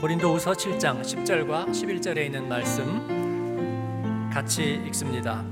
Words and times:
고린도후서 0.00 0.52
7장 0.52 1.00
10절과 1.02 1.68
11절에 1.70 2.26
있는 2.26 2.48
말씀 2.48 4.30
같이 4.32 4.80
읽습니다. 4.88 5.42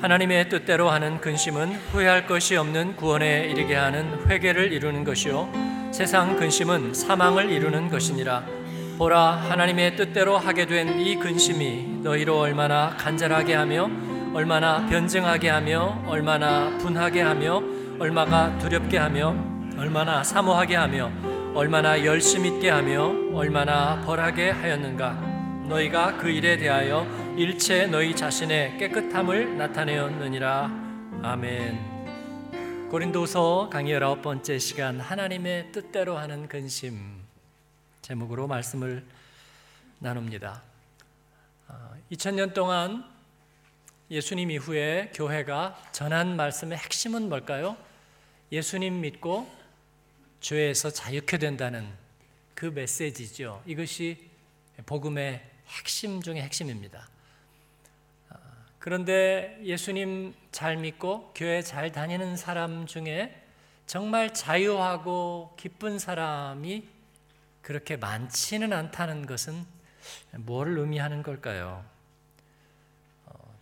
하나님의 0.00 0.48
뜻대로 0.48 0.88
하는 0.90 1.20
근심은 1.20 1.74
후회할 1.92 2.26
것이 2.26 2.56
없는 2.56 2.96
구원에 2.96 3.46
이르게 3.50 3.74
하는 3.74 4.26
회개를 4.26 4.72
이루는 4.72 5.04
것이요 5.04 5.50
세상 5.92 6.36
근심은 6.36 6.94
사망을 6.94 7.50
이루는 7.50 7.90
것이니라. 7.90 8.44
보라 8.98 9.32
하나님의 9.50 9.96
뜻대로 9.96 10.38
하게 10.38 10.66
된 10.66 10.98
이 10.98 11.16
근심이 11.16 12.00
너희로 12.02 12.38
얼마나 12.40 12.96
간절하게 12.96 13.54
하며 13.54 13.90
얼마나 14.34 14.86
변증하게 14.86 15.50
하며 15.50 16.02
얼마나 16.06 16.76
분하게 16.78 17.20
하며 17.22 17.62
얼마나 17.98 18.56
두렵게 18.58 18.96
하며 18.98 19.36
얼마나 19.76 20.24
사모하게 20.24 20.76
하며 20.76 21.10
얼마나 21.58 22.04
열심 22.04 22.46
있게 22.46 22.70
하며 22.70 23.08
얼마나 23.36 24.00
벌하게 24.02 24.50
하였는가. 24.50 25.14
너희가 25.68 26.16
그 26.16 26.30
일에 26.30 26.56
대하여 26.56 27.04
일체 27.36 27.88
너희 27.88 28.14
자신의 28.14 28.78
깨끗함을 28.78 29.58
나타내었느니라. 29.58 30.70
아멘. 31.24 32.88
고린도서 32.90 33.70
강의 33.72 33.94
열아홉 33.94 34.22
번째 34.22 34.56
시간 34.60 35.00
하나님의 35.00 35.72
뜻대로 35.72 36.16
하는 36.16 36.46
근심 36.46 37.24
제목으로 38.02 38.46
말씀을 38.46 39.04
나눕니다. 39.98 40.62
2000년 42.12 42.54
동안 42.54 43.04
예수님 44.12 44.52
이후에 44.52 45.10
교회가 45.12 45.76
전한 45.90 46.36
말씀의 46.36 46.78
핵심은 46.78 47.28
뭘까요? 47.28 47.76
예수님 48.52 49.00
믿고 49.00 49.57
죄에서 50.40 50.90
자유케 50.90 51.38
된다는 51.38 51.88
그 52.54 52.66
메시지죠. 52.66 53.62
이것이 53.66 54.28
복음의 54.86 55.44
핵심 55.66 56.20
중의 56.20 56.42
핵심입니다. 56.42 57.08
아, 58.30 58.36
그런데 58.78 59.58
예수님 59.62 60.34
잘 60.52 60.76
믿고 60.76 61.32
교회 61.34 61.62
잘 61.62 61.92
다니는 61.92 62.36
사람 62.36 62.86
중에 62.86 63.44
정말 63.86 64.32
자유하고 64.34 65.54
기쁜 65.56 65.98
사람이 65.98 66.86
그렇게 67.62 67.96
많지는 67.96 68.72
않다는 68.72 69.26
것은 69.26 69.64
뭘 70.36 70.78
의미하는 70.78 71.22
걸까요? 71.22 71.84
어, 73.26 73.54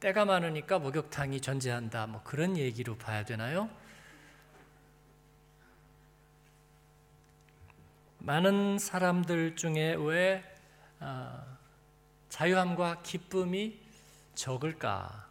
때가 0.00 0.24
많으니까 0.24 0.78
목욕탕이 0.78 1.40
존재한다. 1.40 2.06
뭐 2.06 2.22
그런 2.22 2.56
얘기로 2.56 2.96
봐야 2.96 3.24
되나요? 3.24 3.70
많은 8.26 8.80
사람들 8.80 9.54
중에 9.54 9.94
왜 10.00 10.42
어, 10.98 11.46
자유함과 12.28 13.02
기쁨이 13.04 13.78
적을까? 14.34 15.28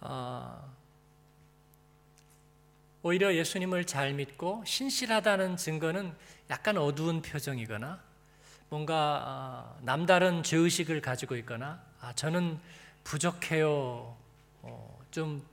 어, 0.00 0.74
오히려 3.02 3.34
예수님을 3.34 3.84
잘 3.84 4.14
믿고 4.14 4.64
신실하다는 4.64 5.58
증거는 5.58 6.14
약간 6.48 6.78
어두운 6.78 7.20
표정이거나 7.20 8.02
뭔가 8.70 9.22
어, 9.26 9.78
남다른 9.82 10.42
죄의식을 10.42 11.02
가지고 11.02 11.36
있거나 11.36 11.84
아, 12.00 12.14
저는 12.14 12.58
부족해요. 13.04 14.16
좀 15.10 15.46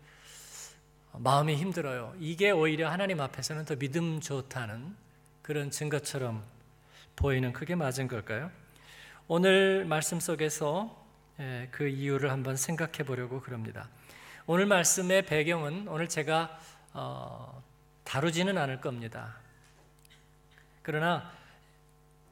마음이 1.12 1.58
힘들어요. 1.58 2.16
이게 2.18 2.52
오히려 2.52 2.90
하나님 2.90 3.20
앞에서는 3.20 3.66
더 3.66 3.76
믿음 3.76 4.22
좋다는 4.22 4.96
그런 5.52 5.70
증거처럼 5.70 6.46
보이는 7.18 7.52
그게 7.52 7.76
맞은 7.76 8.08
걸까요? 8.08 8.50
오늘 9.28 9.84
말씀 9.84 10.22
속에서 10.22 11.06
예, 11.42 11.68
그 11.72 11.90
이유를 11.90 12.32
한번 12.32 12.56
생각해 12.56 13.00
보려고 13.06 13.42
그럽니다. 13.42 13.90
오늘 14.46 14.66
말씀의 14.66 15.26
배경은 15.26 15.90
오늘 15.90 16.08
제가 16.08 16.58
어, 16.94 17.62
다루지는 18.06 18.58
않을 18.58 18.80
겁니다. 18.80 19.36
그러나 20.84 21.30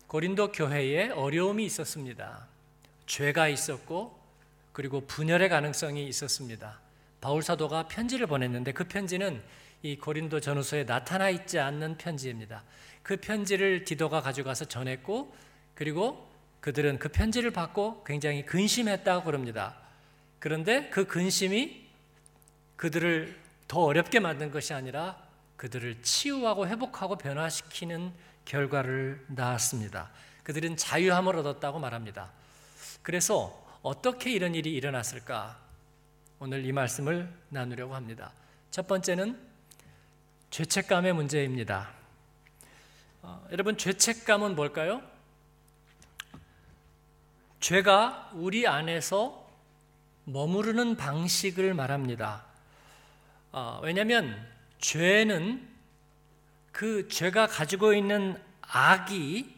고린도 0.07 0.53
교회에 0.53 1.09
어려움이 1.09 1.65
있었습니다. 1.65 2.47
죄가 3.05 3.49
있었고 3.49 4.17
그리고 4.71 5.01
분열의 5.01 5.49
가능성이 5.49 6.07
있었습니다. 6.07 6.79
바울 7.19 7.43
사도가 7.43 7.89
편지를 7.89 8.27
보냈는데 8.27 8.71
그 8.71 8.85
편지는 8.85 9.43
이 9.81 9.97
고린도 9.97 10.39
전후서에 10.39 10.85
나타나 10.85 11.29
있지 11.29 11.59
않는 11.59 11.97
편지입니다. 11.97 12.63
그 13.03 13.17
편지를 13.17 13.85
디도가 13.85 14.21
가져가서 14.21 14.65
전했고 14.65 15.33
그리고 15.73 16.29
그들은 16.61 16.99
그 16.99 17.09
편지를 17.09 17.51
받고 17.51 18.03
굉장히 18.03 18.45
근심했다고 18.45 19.23
그럽니다. 19.23 19.77
그런데 20.39 20.89
그 20.89 21.05
근심이 21.05 21.87
그들을 22.75 23.37
더 23.67 23.81
어렵게 23.81 24.19
만든 24.19 24.51
것이 24.51 24.73
아니라 24.73 25.21
그들을 25.55 26.01
치유하고 26.01 26.67
회복하고 26.67 27.17
변화시키는 27.17 28.11
결과를 28.45 29.25
낳았습니다. 29.27 30.09
그들은 30.43 30.77
자유함을 30.77 31.35
얻었다고 31.37 31.79
말합니다. 31.79 32.31
그래서 33.01 33.65
어떻게 33.81 34.31
이런 34.31 34.55
일이 34.55 34.73
일어났을까? 34.73 35.59
오늘 36.39 36.65
이 36.65 36.71
말씀을 36.71 37.31
나누려고 37.49 37.95
합니다. 37.95 38.31
첫 38.71 38.87
번째는 38.87 39.48
죄책감의 40.49 41.13
문제입니다. 41.13 41.89
어, 43.21 43.45
여러분 43.51 43.77
죄책감은 43.77 44.55
뭘까요? 44.55 45.01
죄가 47.59 48.31
우리 48.33 48.67
안에서 48.67 49.47
머무르는 50.23 50.95
방식을 50.95 51.73
말합니다. 51.73 52.45
어, 53.51 53.79
왜냐하면 53.83 54.47
죄는 54.79 55.67
그 56.71 57.07
죄가 57.09 57.47
가지고 57.47 57.93
있는 57.93 58.41
악이 58.61 59.55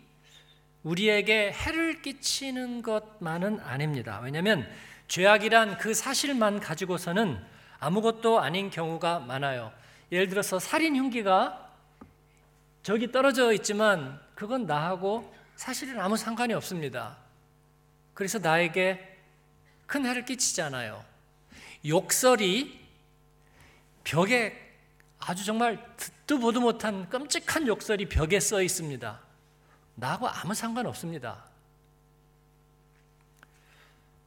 우리에게 0.84 1.52
해를 1.52 2.02
끼치는 2.02 2.82
것만은 2.82 3.60
아닙니다. 3.60 4.20
왜냐하면 4.24 4.70
죄악이란 5.08 5.78
그 5.78 5.94
사실만 5.94 6.60
가지고서는 6.60 7.42
아무것도 7.80 8.40
아닌 8.40 8.70
경우가 8.70 9.20
많아요. 9.20 9.72
예를 10.12 10.28
들어서 10.28 10.60
살인 10.60 10.96
흉기가 10.96 11.72
저기 12.84 13.12
떨어져 13.12 13.54
있지만 13.54 14.20
그건 14.36 14.66
나하고 14.66 15.34
사실은 15.56 16.00
아무 16.00 16.18
상관이 16.18 16.54
없습니다. 16.54 17.18
그래서 18.14 18.40
나에게 18.40 19.20
큰 19.86 20.06
해를 20.06 20.26
끼치잖아요. 20.26 21.04
욕설이 21.88 22.80
벽에 24.04 24.58
아주 25.20 25.46
정말 25.46 25.96
듣도 25.98 26.40
보도 26.40 26.60
못한 26.60 27.08
끔찍한 27.08 27.68
욕설이 27.68 28.10
벽에 28.10 28.40
써 28.40 28.62
있습니다. 28.62 29.20
나하고 29.96 30.28
아무 30.28 30.54
상관 30.54 30.88
없습니다. 30.88 31.44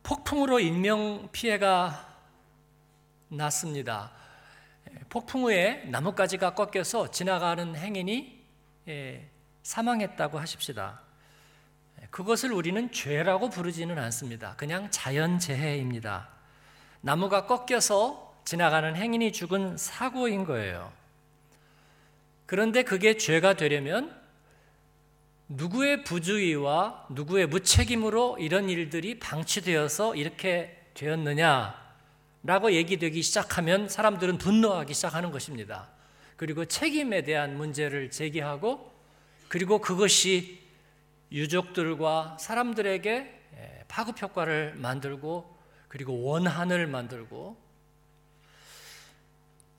폭풍으로 0.04 0.60
인명 0.60 1.28
피해가 1.32 2.14
났습니다. 3.28 4.12
폭풍 5.14 5.44
후에 5.44 5.84
나뭇가지가 5.86 6.56
꺾여서 6.56 7.12
지나가는 7.12 7.76
행인이 7.76 8.44
예, 8.88 9.30
사망했다고 9.62 10.40
하십시다. 10.40 11.02
그것을 12.10 12.50
우리는 12.50 12.90
죄라고 12.90 13.48
부르지는 13.48 13.96
않습니다. 13.96 14.56
그냥 14.56 14.90
자연재해입니다. 14.90 16.30
나무가 17.00 17.46
꺾여서 17.46 18.40
지나가는 18.44 18.96
행인이 18.96 19.30
죽은 19.30 19.76
사고인 19.76 20.44
거예요. 20.44 20.92
그런데 22.44 22.82
그게 22.82 23.16
죄가 23.16 23.54
되려면 23.54 24.20
누구의 25.46 26.02
부주의와 26.02 27.06
누구의 27.10 27.46
무책임으로 27.46 28.38
이런 28.40 28.68
일들이 28.68 29.20
방치되어서 29.20 30.16
이렇게 30.16 30.84
되었느냐 30.94 31.83
라고 32.46 32.72
얘기되기 32.72 33.22
시작하면 33.22 33.88
사람들은 33.88 34.36
분노하기 34.36 34.92
시작하는 34.92 35.30
것입니다. 35.30 35.88
그리고 36.36 36.66
책임에 36.66 37.22
대한 37.22 37.56
문제를 37.56 38.10
제기하고 38.10 38.92
그리고 39.48 39.80
그것이 39.80 40.60
유족들과 41.32 42.36
사람들에게 42.38 43.40
파급 43.88 44.20
효과를 44.20 44.74
만들고 44.76 45.56
그리고 45.88 46.22
원한을 46.22 46.86
만들고 46.86 47.56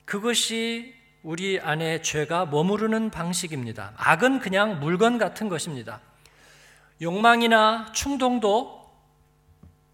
그것이 0.06 0.96
우리 1.22 1.60
안에 1.60 2.02
죄가 2.02 2.48
머무르는 2.48 3.12
방식입니다. 3.12 3.94
악은 3.98 4.40
그냥 4.40 4.80
물건 4.80 5.20
같은 5.20 5.50
것입니다. 5.50 6.02
욕망이나 7.00 7.92
충동도 7.94 8.92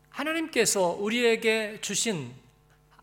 하나님께서 0.09 0.89
우리에게 0.91 1.79
주신 1.81 2.39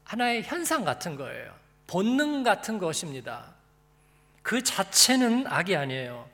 하나의 0.08 0.42
현상 0.42 0.84
같은 0.84 1.16
거예요. 1.16 1.54
본능 1.86 2.42
같은 2.42 2.78
것입니다. 2.78 3.54
그 4.42 4.62
자체는 4.62 5.46
악이 5.46 5.76
아니에요. 5.76 6.26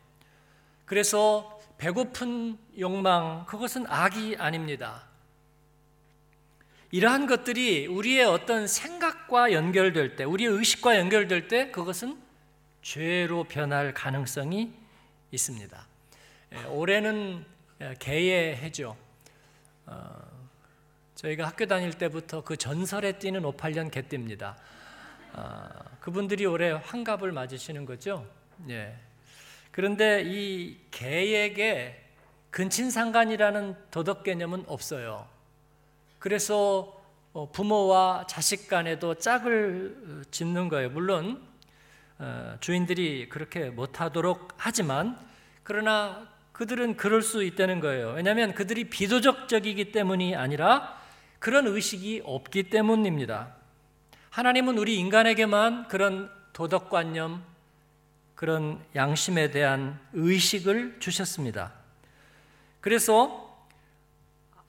그래서 0.84 1.60
배고픈 1.76 2.56
욕망, 2.78 3.44
그것은 3.46 3.84
악이 3.88 4.36
아닙니다. 4.38 5.02
이러한 6.92 7.26
것들이 7.26 7.88
우리의 7.88 8.24
어떤 8.24 8.68
생각과 8.68 9.52
연결될 9.52 10.14
때, 10.14 10.22
우리의 10.22 10.52
의식과 10.52 10.96
연결될 10.96 11.48
때 11.48 11.72
그것은 11.72 12.22
죄로 12.80 13.42
변할 13.42 13.92
가능성이 13.92 14.72
있습니다. 15.32 15.86
예, 16.52 16.64
올해는 16.66 17.44
예, 17.80 17.96
개의 17.98 18.56
해죠. 18.56 18.96
어, 19.86 20.23
저희가 21.14 21.46
학교 21.46 21.66
다닐 21.66 21.92
때부터 21.92 22.42
그 22.42 22.56
전설에 22.56 23.12
띄는 23.18 23.44
오팔년 23.44 23.90
개띠입니다. 23.90 24.56
어, 25.34 25.68
그분들이 26.00 26.44
올해 26.44 26.72
환갑을 26.72 27.32
맞으시는 27.32 27.84
거죠. 27.86 28.26
예. 28.68 28.96
그런데 29.70 30.22
이 30.24 30.76
개에게 30.90 32.04
근친상간이라는 32.50 33.76
도덕 33.90 34.22
개념은 34.24 34.64
없어요. 34.66 35.26
그래서 36.18 37.00
어, 37.32 37.50
부모와 37.50 38.26
자식 38.28 38.68
간에도 38.68 39.14
짝을 39.14 40.24
짓는 40.30 40.68
거예요. 40.68 40.90
물론 40.90 41.42
어, 42.18 42.56
주인들이 42.60 43.28
그렇게 43.28 43.70
못하도록 43.70 44.54
하지만 44.56 45.18
그러나 45.62 46.28
그들은 46.52 46.96
그럴 46.96 47.22
수 47.22 47.42
있다는 47.42 47.80
거예요. 47.80 48.12
왜냐하면 48.12 48.54
그들이 48.54 48.90
비도덕적이기 48.90 49.90
때문이 49.90 50.36
아니라 50.36 51.03
그런 51.44 51.66
의식이 51.66 52.22
없기 52.24 52.70
때문입니다. 52.70 53.54
하나님은 54.30 54.78
우리 54.78 54.96
인간에게만 54.96 55.88
그런 55.88 56.30
도덕관념, 56.54 57.44
그런 58.34 58.82
양심에 58.96 59.50
대한 59.50 60.00
의식을 60.14 61.00
주셨습니다. 61.00 61.74
그래서 62.80 63.62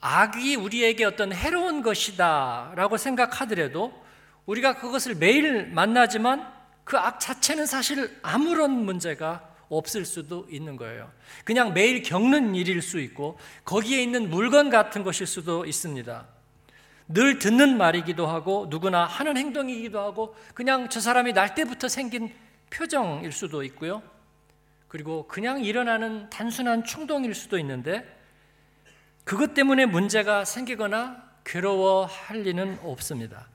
악이 0.02 0.58
우리에게 0.58 1.06
어떤 1.06 1.32
해로운 1.32 1.82
것이다 1.82 2.74
라고 2.76 2.98
생각하더라도 2.98 3.94
우리가 4.46 4.76
그것을 4.76 5.16
매일 5.16 5.68
만나지만 5.68 6.46
그 6.84 6.98
악 6.98 7.22
자체는 7.22 7.68
사실 7.68 8.20
아무런 8.22 8.72
문제가 8.72 9.50
없을 9.70 10.04
수도 10.04 10.46
있는 10.50 10.76
거예요. 10.76 11.10
그냥 11.46 11.74
매일 11.74 12.04
겪는 12.04 12.54
일일 12.54 12.82
수 12.82 13.00
있고 13.00 13.40
거기에 13.64 14.04
있는 14.04 14.30
물건 14.30 14.70
같은 14.70 15.04
것일 15.04 15.26
수도 15.26 15.66
있습니다. 15.66 16.35
늘 17.08 17.38
듣는 17.40 17.78
말이기도 17.78 18.26
하고 18.28 18.68
누구나 18.70 19.06
하는 19.06 19.38
행동이기도 19.38 20.00
하고 20.00 20.36
그냥 20.54 20.90
저 20.90 21.00
사람이 21.00 21.34
날 21.34 21.54
때부터 21.54 21.88
생긴 21.88 22.34
표정일 22.70 23.32
수도 23.32 23.64
있고요. 23.64 24.02
그리고 24.88 25.28
그냥 25.28 25.64
일어나는 25.64 26.30
단순한 26.30 26.84
충동일 26.84 27.36
수도 27.36 27.60
있는데 27.60 28.06
그것 29.24 29.54
때문에 29.54 29.86
문제가 29.86 30.46
생기거나 30.46 31.24
괴로워할 31.44 32.42
리는 32.42 32.80
없습니다. 32.84 33.48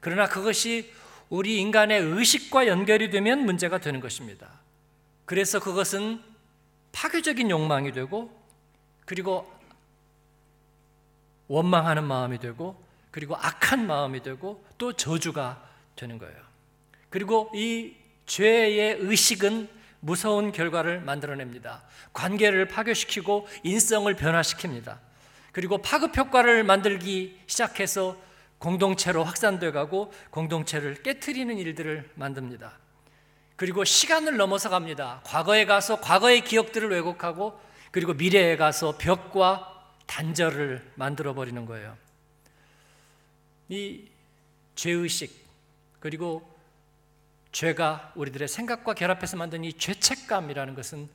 그러나 0.00 0.28
그것이 0.28 0.92
우리 1.28 1.58
인간의 1.60 2.00
의식과 2.00 2.66
연결이 2.66 3.10
되면 3.10 3.44
문제가 3.44 3.78
되는 3.78 4.00
것입니다. 4.00 4.48
그래서 5.26 5.60
그것은 5.60 6.22
파괴적인 6.92 7.50
욕망이 7.50 7.92
되고 7.92 8.30
그리고 9.04 9.50
원망하는 11.48 12.04
마음이 12.04 12.38
되고 12.38 12.82
그리고 13.10 13.36
악한 13.36 13.86
마음이 13.86 14.22
되고 14.22 14.64
또 14.76 14.92
저주가 14.92 15.62
되는 15.96 16.18
거예요. 16.18 16.36
그리고 17.10 17.50
이 17.54 17.94
죄의 18.26 18.98
의식은 19.00 19.68
무서운 20.00 20.52
결과를 20.52 21.00
만들어냅니다. 21.00 21.82
관계를 22.12 22.68
파괴시키고 22.68 23.48
인성을 23.64 24.14
변화시킵니다. 24.14 24.98
그리고 25.52 25.78
파급 25.78 26.16
효과를 26.16 26.62
만들기 26.62 27.40
시작해서 27.46 28.16
공동체로 28.58 29.24
확산돼 29.24 29.72
가고 29.72 30.12
공동체를 30.30 31.02
깨뜨리는 31.02 31.56
일들을 31.56 32.10
만듭니다. 32.14 32.78
그리고 33.56 33.84
시간을 33.84 34.36
넘어서 34.36 34.68
갑니다. 34.68 35.20
과거에 35.24 35.64
가서 35.64 36.00
과거의 36.00 36.42
기억들을 36.42 36.90
왜곡하고 36.90 37.58
그리고 37.90 38.14
미래에 38.14 38.56
가서 38.56 38.96
벽과 38.98 39.67
단절을 40.08 40.92
만들어 40.96 41.34
버리는 41.34 41.64
거예요. 41.64 41.96
이 43.68 44.08
죄의식 44.74 45.46
그리고 46.00 46.58
죄가 47.52 48.12
우리들의 48.16 48.48
생각과 48.48 48.94
결합해서 48.94 49.36
만든 49.36 49.64
이 49.64 49.72
죄책감이라는 49.72 50.74
것은 50.74 51.08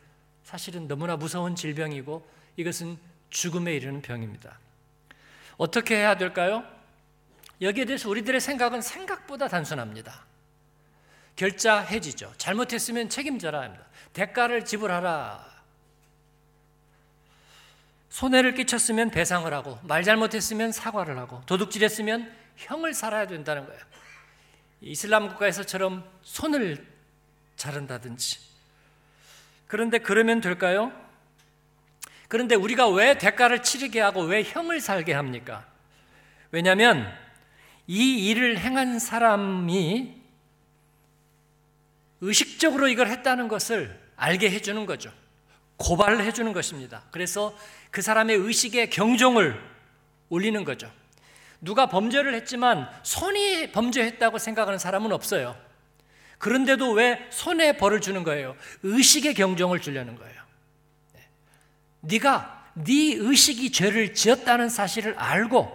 사실은 0.43 0.87
너무나 0.87 1.17
무서운 1.17 1.55
질병이고 1.55 2.25
이것은 2.55 2.97
죽음에 3.29 3.75
이르는 3.75 4.01
병입니다. 4.01 4.59
어떻게 5.57 5.95
해야 5.95 6.15
될까요? 6.15 6.63
여기에 7.61 7.85
대해서 7.85 8.09
우리들의 8.09 8.39
생각은 8.41 8.81
생각보다 8.81 9.47
단순합니다. 9.47 10.25
결자해지죠. 11.35 12.33
잘못했으면 12.37 13.09
책임져라 13.09 13.61
합니다. 13.61 13.85
대가를 14.13 14.65
지불하라. 14.65 15.52
손해를 18.13 18.53
끼쳤으면 18.53 19.09
배상을 19.09 19.51
하고 19.51 19.79
말 19.81 20.03
잘못했으면 20.03 20.71
사과를 20.71 21.17
하고 21.17 21.41
도둑질했으면 21.47 22.31
형을 22.57 22.93
살아야 22.93 23.25
된다는 23.25 23.65
거예요. 23.65 23.81
이슬람 24.81 25.29
국가에서처럼 25.29 26.07
손을 26.21 26.85
자른다든지. 27.55 28.37
그런데 29.65 29.97
그러면 29.97 30.41
될까요? 30.41 30.91
그런데 32.27 32.53
우리가 32.53 32.87
왜 32.89 33.17
대가를 33.17 33.63
치르게 33.63 33.99
하고 33.99 34.21
왜 34.21 34.43
형을 34.43 34.79
살게 34.79 35.13
합니까? 35.13 35.65
왜냐하면 36.51 37.11
이 37.87 38.29
일을 38.29 38.59
행한 38.59 38.99
사람이 38.99 40.21
의식적으로 42.21 42.89
이걸 42.89 43.07
했다는 43.07 43.47
것을 43.47 43.99
알게 44.17 44.51
해주는 44.51 44.85
거죠. 44.85 45.11
고발을 45.77 46.23
해주는 46.23 46.51
것입니다. 46.53 47.03
그래서 47.11 47.57
그 47.91 48.01
사람의 48.01 48.37
의식에 48.37 48.89
경종을 48.89 49.59
울리는 50.29 50.63
거죠. 50.63 50.91
누가 51.61 51.87
범죄를 51.87 52.33
했지만 52.33 52.89
손이 53.03 53.71
범죄했다고 53.71 54.37
생각하는 54.37 54.77
사람은 54.77 55.11
없어요. 55.11 55.55
그런데도 56.37 56.91
왜 56.91 57.25
손에 57.29 57.77
벌을 57.77 58.01
주는 58.01 58.23
거예요? 58.23 58.55
의식의 58.83 59.33
경종을 59.33 59.79
주려는 59.79 60.17
거예요. 60.17 60.41
네. 61.13 61.21
네가 62.01 62.71
네 62.75 63.13
의식이 63.13 63.71
죄를 63.71 64.13
지었다는 64.13 64.67
사실을 64.67 65.17
알고 65.17 65.73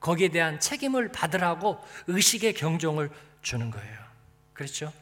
거기에 0.00 0.28
대한 0.28 0.60
책임을 0.60 1.10
받으라고 1.12 1.78
의식의 2.06 2.54
경종을 2.54 3.10
주는 3.42 3.70
거예요. 3.70 3.98
그렇죠? 4.54 4.92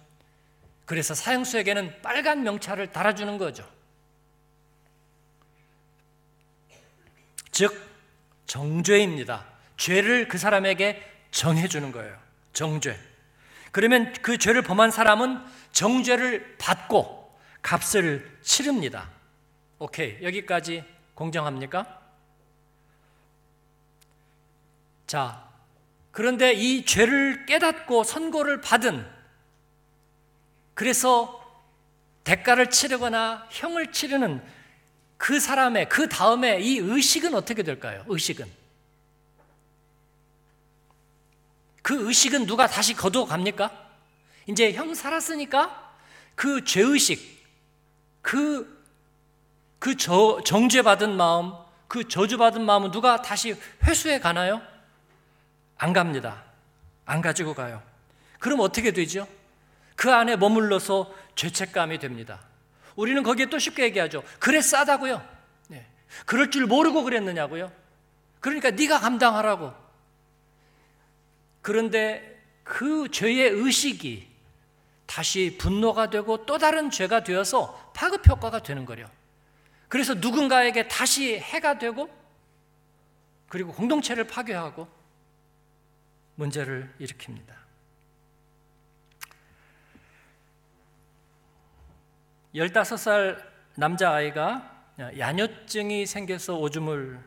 그래서 0.87 1.15
사형수에게는 1.15 2.03
빨간 2.03 2.43
명찰을 2.43 2.93
달아주는 2.93 3.39
거죠. 3.39 3.69
즉 7.57 7.75
정죄입니다. 8.45 9.47
죄를 9.79 10.29
그 10.29 10.37
사람에게 10.37 11.03
정해 11.31 11.69
주는 11.69 11.91
거예요. 11.91 12.15
정죄. 12.53 13.01
그러면 13.73 14.13
그 14.21 14.37
죄를 14.37 14.61
범한 14.61 14.91
사람은 14.91 15.43
정죄를 15.73 16.59
받고 16.59 17.35
값을 17.63 18.41
치릅니다. 18.43 19.09
오케이. 19.79 20.23
여기까지 20.23 20.85
공정합니까? 21.15 21.99
자, 25.07 25.49
그런데 26.11 26.53
이 26.53 26.85
죄를 26.85 27.47
깨닫고 27.47 28.05
선고를 28.05 28.61
받은 28.61 29.11
그래서 30.75 31.43
대가를 32.25 32.69
치르거나 32.69 33.47
형을 33.51 33.93
치르는 33.93 34.45
그 35.17 35.41
사람의 35.41 35.89
그 35.89 36.09
다음에 36.09 36.61
이 36.61 36.79
의식은 36.79 37.35
어떻게 37.35 37.63
될까요? 37.63 38.05
의식은 38.07 38.47
그 41.83 42.09
의식은 42.09 42.47
누가 42.47 42.67
다시 42.67 42.95
거두어 42.95 43.27
갑니까? 43.27 43.71
이제 44.47 44.73
형 44.73 44.95
살았으니까 44.95 45.95
그 46.35 46.65
죄의식, 46.65 47.47
그, 48.23 48.85
그 49.79 49.97
저, 49.97 50.41
정죄받은 50.45 51.17
마음, 51.17 51.53
그 51.89 52.09
저주받은 52.09 52.65
마음은 52.65 52.91
누가 52.91 53.23
다시 53.23 53.57
회수해 53.85 54.21
가나요? 54.21 54.61
안 55.79 55.93
갑니다. 55.93 56.43
안 57.05 57.21
가지고 57.21 57.55
가요. 57.55 57.83
그럼 58.39 58.61
어떻게 58.61 58.93
되죠? 58.93 59.27
그 59.95 60.13
안에 60.13 60.37
머물러서 60.37 61.13
죄책감이 61.37 61.99
됩니다. 61.99 62.41
우리는 62.97 63.23
거기에 63.23 63.47
또 63.47 63.59
쉽게 63.59 63.85
얘기하죠. 63.85 64.23
그래 64.39 64.61
싸다고요. 64.61 65.27
네. 65.69 65.87
그럴 66.25 66.51
줄 66.51 66.67
모르고 66.67 67.05
그랬느냐고요. 67.05 67.71
그러니까 68.41 68.71
네가 68.71 68.99
감당하라고. 69.01 69.73
그런데 71.63 72.43
그 72.65 73.09
죄의 73.11 73.51
의식이 73.51 74.27
다시 75.07 75.57
분노가 75.59 76.11
되고 76.11 76.45
또 76.47 76.59
다른 76.59 76.91
죄가 76.91 77.23
되어서 77.23 77.93
파급 77.95 78.27
효과가 78.29 78.63
되는 78.63 78.85
거려. 78.85 79.09
그래서 79.89 80.15
누군가에게 80.15 80.89
다시 80.89 81.39
해가 81.39 81.79
되고 81.79 82.09
그리고 83.49 83.73
공동체를 83.73 84.27
파괴하고 84.27 84.89
문제를 86.35 86.93
일으킵니다. 87.01 87.66
15살 92.57 93.39
남자아이가 93.75 94.95
야뇨증이 94.99 96.07
생겨서 96.07 96.57
오줌을 96.57 97.21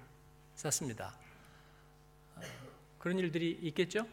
쌌습니다. 0.55 1.13
그런 2.97 3.19
일들이 3.19 3.57
있겠죠? 3.61 4.07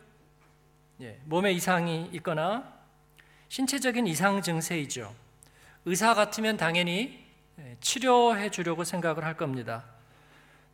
예, 1.00 1.18
몸에 1.24 1.52
이상이 1.52 2.10
있거나 2.12 2.70
신체적인 3.48 4.06
이상 4.06 4.42
증세이죠. 4.42 5.14
의사 5.86 6.14
같으면 6.14 6.56
당연히 6.58 7.24
예, 7.58 7.76
치료해 7.80 8.50
주려고 8.50 8.84
생각을 8.84 9.24
할 9.24 9.36
겁니다. 9.36 9.84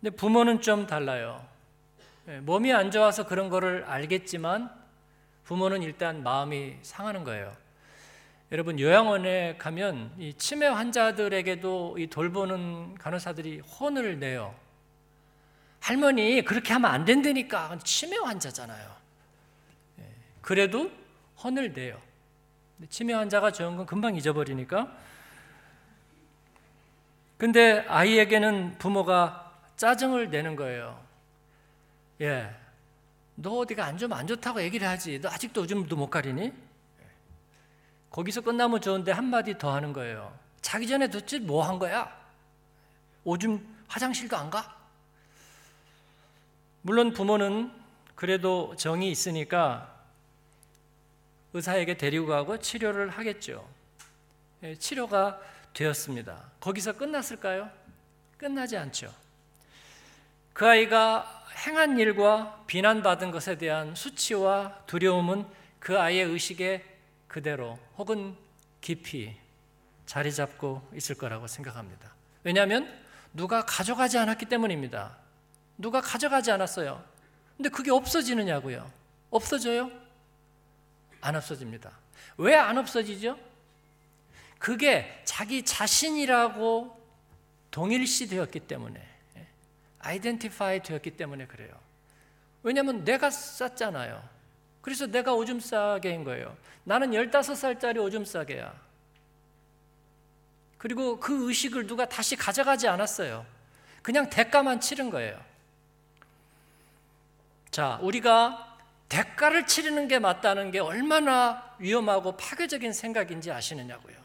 근데 0.00 0.14
부모는 0.14 0.60
좀 0.60 0.88
달라요. 0.88 1.46
예, 2.26 2.40
몸이 2.40 2.72
안 2.72 2.90
좋아서 2.90 3.26
그런 3.26 3.48
거를 3.48 3.84
알겠지만 3.84 4.70
부모는 5.44 5.82
일단 5.82 6.22
마음이 6.24 6.78
상하는 6.82 7.22
거예요. 7.22 7.56
여러분 8.52 8.78
요양원에 8.78 9.56
가면 9.56 10.12
이 10.18 10.34
치매 10.34 10.66
환자들에게도 10.66 11.96
이 11.98 12.06
돌보는 12.08 12.96
간호사들이 12.96 13.60
혼을 13.60 14.18
내요. 14.18 14.54
할머니 15.80 16.42
그렇게 16.44 16.74
하면 16.74 16.90
안 16.90 17.06
된다니까 17.06 17.78
치매 17.82 18.18
환자잖아요. 18.18 18.94
예, 20.00 20.04
그래도 20.42 20.90
혼을 21.42 21.72
내요. 21.72 21.98
치매 22.90 23.14
환자가 23.14 23.52
좋은 23.52 23.78
건 23.78 23.86
금방 23.86 24.16
잊어버리니까. 24.16 24.98
근데 27.38 27.86
아이에게는 27.88 28.76
부모가 28.76 29.50
짜증을 29.76 30.28
내는 30.28 30.56
거예요. 30.56 31.02
예. 32.20 32.54
너 33.34 33.60
어디가 33.60 33.86
안 33.86 33.96
좋으면 33.96 34.18
안 34.18 34.26
좋다고 34.26 34.60
얘기를 34.62 34.86
하지. 34.86 35.22
너 35.22 35.30
아직도 35.30 35.62
오줌도 35.62 35.96
못 35.96 36.10
가리니? 36.10 36.52
거기서 38.12 38.42
끝나면 38.42 38.80
좋은데 38.80 39.10
한마디 39.10 39.56
더 39.58 39.72
하는 39.74 39.92
거예요. 39.92 40.32
자기 40.60 40.86
전에 40.86 41.08
도대체 41.08 41.38
뭐 41.38 41.62
한 41.66 41.78
거야? 41.78 42.14
오줌 43.24 43.66
화장실도 43.88 44.36
안 44.36 44.50
가? 44.50 44.76
물론 46.82 47.12
부모는 47.12 47.72
그래도 48.14 48.76
정이 48.76 49.10
있으니까 49.10 49.88
의사에게 51.54 51.96
데리고 51.96 52.26
가고 52.26 52.58
치료를 52.58 53.10
하겠죠. 53.10 53.66
예, 54.62 54.74
치료가 54.76 55.40
되었습니다. 55.74 56.36
거기서 56.60 56.92
끝났을까요? 56.92 57.70
끝나지 58.36 58.76
않죠. 58.76 59.12
그 60.52 60.66
아이가 60.68 61.44
행한 61.66 61.98
일과 61.98 62.62
비난받은 62.66 63.30
것에 63.30 63.56
대한 63.56 63.94
수치와 63.94 64.84
두려움은 64.86 65.46
그 65.78 65.98
아이의 65.98 66.24
의식에 66.26 66.91
그대로 67.32 67.78
혹은 67.96 68.36
깊이 68.82 69.34
자리 70.04 70.30
잡고 70.32 70.86
있을 70.94 71.14
거라고 71.16 71.46
생각합니다. 71.46 72.14
왜냐하면 72.44 72.92
누가 73.32 73.64
가져가지 73.64 74.18
않았기 74.18 74.44
때문입니다. 74.46 75.16
누가 75.78 76.02
가져가지 76.02 76.50
않았어요. 76.50 77.02
근데 77.56 77.70
그게 77.70 77.90
없어지느냐고요? 77.90 78.92
없어져요? 79.30 79.90
안 81.22 81.34
없어집니다. 81.34 81.90
왜 82.36 82.54
안 82.54 82.76
없어지죠? 82.76 83.38
그게 84.58 85.22
자기 85.24 85.64
자신이라고 85.64 87.00
동일시 87.70 88.28
되었기 88.28 88.60
때문에 88.60 89.02
아이덴티파이 90.00 90.82
되었기 90.82 91.12
때문에 91.12 91.46
그래요. 91.46 91.72
왜냐하면 92.62 93.04
내가 93.04 93.30
쌌잖아요. 93.30 94.22
그래서 94.82 95.06
내가 95.06 95.32
오줌 95.32 95.60
싸게인 95.60 96.24
거예요. 96.24 96.54
나는 96.84 97.12
15살짜리 97.12 98.02
오줌 98.02 98.24
싸개야. 98.24 98.74
그리고 100.76 101.20
그 101.20 101.48
의식을 101.48 101.86
누가 101.86 102.06
다시 102.06 102.34
가져가지 102.34 102.88
않았어요. 102.88 103.46
그냥 104.02 104.28
대가만 104.28 104.80
치른 104.80 105.10
거예요. 105.10 105.40
자, 107.70 107.98
우리가 108.02 108.76
대가를 109.08 109.66
치르는 109.66 110.08
게 110.08 110.18
맞다는 110.18 110.72
게 110.72 110.80
얼마나 110.80 111.74
위험하고 111.78 112.36
파괴적인 112.36 112.92
생각인지 112.92 113.52
아시느냐고요. 113.52 114.16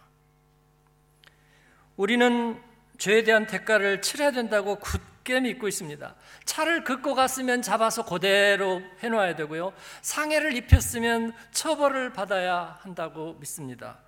우리는 1.95 2.61
죄에 2.97 3.23
대한 3.23 3.45
대가를 3.45 4.01
치러야 4.01 4.31
된다고 4.31 4.75
굳 4.77 5.01
게 5.27 5.41
믿고 5.41 5.67
있습니다. 5.67 6.15
차를 6.45 6.85
긁고 6.85 7.13
갔으면 7.13 7.61
잡아서 7.61 8.05
그대로 8.05 8.81
해놓아야 9.03 9.35
되고요. 9.35 9.73
상해를 10.01 10.55
입혔으면 10.55 11.33
처벌을 11.51 12.13
받아야 12.13 12.79
한다고 12.81 13.33
믿습니다. 13.33 13.99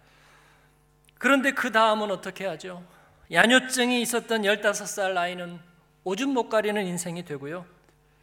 그런데 1.17 1.51
그 1.51 1.73
다음은 1.73 2.09
어떻게 2.09 2.45
하죠? 2.45 2.83
야뇨증이 3.31 4.01
있었던 4.01 4.43
15살 4.43 5.17
아이는 5.17 5.59
오줌 6.05 6.29
못 6.29 6.47
가리는 6.47 6.83
인생이 6.87 7.25
되고요. 7.25 7.65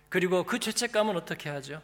그리고 0.09 0.45
그 0.45 0.59
죄책감은 0.59 1.15
어떻게 1.17 1.51
하죠? 1.51 1.83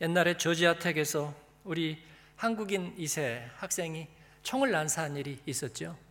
옛날에 0.00 0.36
조지아 0.36 0.78
텍에서 0.78 1.34
우리 1.64 2.00
한국인 2.36 2.94
2세 2.96 3.48
학생이 3.56 4.06
총을 4.44 4.70
난사한 4.70 5.16
일이 5.16 5.40
있었죠. 5.44 6.05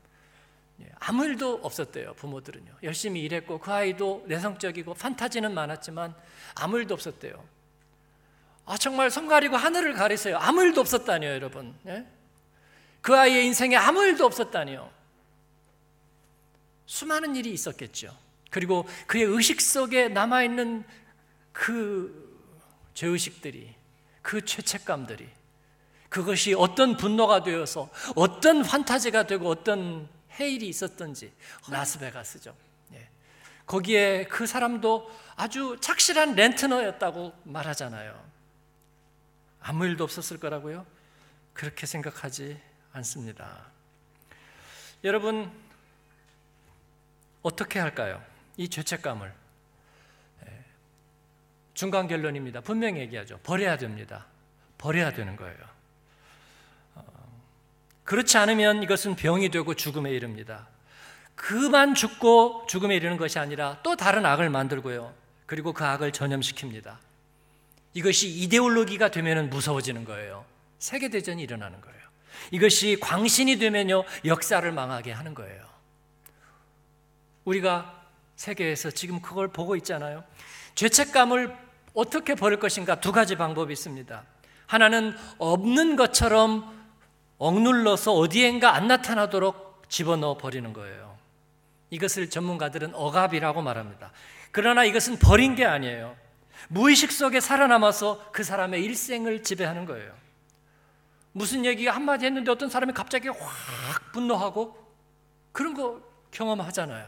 예, 0.82 0.89
아무 1.00 1.25
일도 1.25 1.62
없었대요, 1.63 2.13
부모들은요. 2.15 2.72
열심히 2.84 3.22
일했고, 3.22 3.60
그 3.60 3.72
아이도 3.72 4.25
내성적이고, 4.27 4.96
판타지는 4.96 5.53
많았지만, 5.53 6.13
아무 6.55 6.77
일도 6.79 6.94
없었대요. 6.94 7.44
아, 8.65 8.77
정말 8.77 9.12
손 9.12 9.27
가리고 9.27 9.55
하늘을 9.55 9.94
가리세요. 9.94 10.38
아무 10.38 10.63
일도 10.63 10.82
없었다니요, 10.82 11.29
여러분. 11.29 11.75
예? 11.88 12.05
그 13.01 13.15
아이의 13.15 13.46
인생에 13.46 13.75
아무 13.75 14.03
일도 14.03 14.25
없었다니요. 14.25 14.89
수많은 16.88 17.36
일이 17.36 17.51
있었겠죠. 17.51 18.15
그리고 18.50 18.88
그의 19.08 19.25
의식 19.25 19.62
속에 19.62 20.08
남아있는 20.08 20.84
그 21.51 22.25
죄의식들이, 22.96 23.75
그 24.22 24.44
죄책감들이, 24.44 25.29
그것이 26.10 26.53
어떤 26.53 26.96
분노가 26.96 27.44
되어서 27.44 27.89
어떤 28.15 28.63
환타지가 28.63 29.27
되고 29.27 29.50
어떤 29.50 30.08
해일이 30.39 30.68
있었던지 30.68 31.34
라스베가스죠. 31.70 32.56
예. 32.94 33.10
거기에 33.65 34.25
그 34.25 34.46
사람도 34.46 35.12
아주 35.36 35.77
착실한 35.82 36.36
렌트너였다고 36.36 37.34
말하잖아요. 37.44 38.24
아무 39.62 39.86
일도 39.86 40.04
없었을 40.04 40.39
거라고요? 40.39 40.86
그렇게 41.54 41.86
생각하지 41.86 42.62
않습니다. 42.94 43.68
여러분 45.04 45.51
어떻게 47.42 47.80
할까요? 47.80 48.24
이 48.58 48.70
죄책감을 48.70 49.34
예. 50.48 50.65
중간 51.74 52.08
결론입니다. 52.08 52.62
분명히 52.62 53.00
얘기하죠. 53.01 53.39
버려야 53.39 53.77
됩니다. 53.77 54.25
버려야 54.77 55.12
되는 55.13 55.36
거예요. 55.36 55.75
그렇지 58.05 58.38
않으면 58.38 58.83
이것은 58.83 59.15
병이 59.15 59.50
되고 59.50 59.74
죽음에 59.74 60.12
이릅니다. 60.12 60.67
그만 61.35 61.95
죽고 61.95 62.65
죽음에 62.67 62.95
이르는 62.95 63.17
것이 63.17 63.39
아니라 63.39 63.79
또 63.83 63.95
다른 63.95 64.25
악을 64.25 64.50
만들고요. 64.50 65.13
그리고 65.45 65.74
그 65.74 65.83
악을 65.83 66.12
전염시킵니다. 66.12 66.95
이것이 67.93 68.29
이데올로기가 68.29 69.09
되면 69.12 69.50
무서워지는 69.50 70.05
거예요. 70.05 70.45
세계대전이 70.79 71.41
일어나는 71.43 71.81
거예요. 71.81 71.95
이것이 72.51 72.97
광신이 73.00 73.57
되면요, 73.57 74.03
역사를 74.25 74.69
망하게 74.71 75.12
하는 75.12 75.33
거예요. 75.33 75.65
우리가 77.45 78.03
세계에서 78.35 78.91
지금 78.91 79.21
그걸 79.21 79.47
보고 79.47 79.75
있잖아요. 79.77 80.24
죄책감을 80.75 81.55
어떻게 81.93 82.35
버릴 82.35 82.59
것인가 82.59 83.00
두 83.00 83.12
가지 83.12 83.35
방법이 83.35 83.71
있습니다. 83.74 84.24
하나는 84.67 85.15
없는 85.38 85.95
것처럼 85.95 86.75
억눌러서 87.38 88.13
어디엔가 88.13 88.74
안 88.74 88.88
나타나도록 88.88 89.86
집어넣어 89.89 90.38
버리는 90.38 90.72
거예요. 90.74 91.18
이것을 91.89 92.30
전문가들은 92.30 92.96
억압이라고 92.96 93.62
말합니다. 93.62 94.12
그러나 94.51 94.84
이것은 94.84 95.20
버린 95.20 95.56
게 95.56 95.65
아니에요. 95.65 96.15
무의식 96.70 97.12
속에 97.12 97.39
살아남아서 97.39 98.32
그 98.32 98.44
사람의 98.44 98.84
일생을 98.84 99.44
지배하는 99.44 99.86
거예요. 99.86 100.13
무슨 101.32 101.65
얘기가 101.65 101.94
한마디 101.94 102.25
했는데 102.25 102.50
어떤 102.50 102.70
사람이 102.70 102.94
갑자기 102.94 103.27
확 103.27 104.12
분노하고 104.13 104.75
그런 105.51 105.74
거 105.74 106.01
경험하잖아요. 106.32 107.08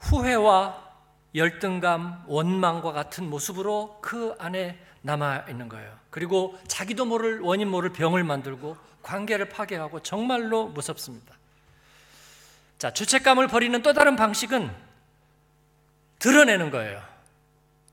후회와 0.00 0.88
열등감, 1.34 2.24
원망과 2.26 2.92
같은 2.92 3.28
모습으로 3.28 3.98
그 4.00 4.34
안에 4.38 4.78
남아 5.02 5.46
있는 5.48 5.68
거예요. 5.68 5.96
그리고 6.10 6.58
자기도 6.66 7.04
모를 7.04 7.40
원인 7.40 7.68
모를 7.68 7.92
병을 7.92 8.24
만들고 8.24 8.76
관계를 9.02 9.48
파괴하고 9.48 10.00
정말로 10.00 10.68
무섭습니다. 10.68 11.36
자, 12.78 12.92
죄책감을 12.92 13.48
버리는 13.48 13.80
또 13.82 13.92
다른 13.92 14.16
방식은 14.16 14.70
드러내는 16.18 16.70
거예요. 16.70 17.02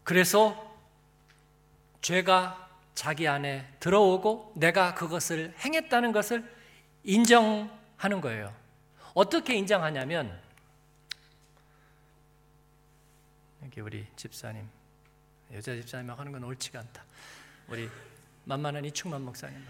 그래서 0.04 0.76
죄가 2.02 2.70
자기 2.94 3.28
안에 3.28 3.68
들어오고 3.80 4.54
내가 4.56 4.94
그것을 4.94 5.54
행했다는 5.60 6.12
것을 6.12 6.50
인정하는 7.04 8.22
거예요. 8.22 8.54
어떻게 9.14 9.56
인정하냐면 9.56 10.40
여기 13.64 13.82
우리 13.82 14.06
집사님 14.16 14.75
여자 15.56 15.74
집사님 15.74 16.12
하는 16.12 16.32
건 16.34 16.44
옳지가 16.44 16.80
않다. 16.80 17.04
우리 17.70 17.90
만만한 18.44 18.84
이충만 18.84 19.22
목사님. 19.22 19.66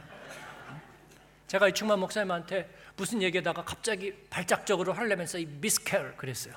제가 1.48 1.68
이충만 1.70 2.00
목사님한테 2.00 2.68
무슨 2.98 3.22
얘기하다가 3.22 3.64
갑자기 3.64 4.14
발작적으로 4.32 4.94
하려면서 4.94 5.38
이 5.38 5.46
미스캐럴 5.46 6.18
그랬어요. 6.18 6.56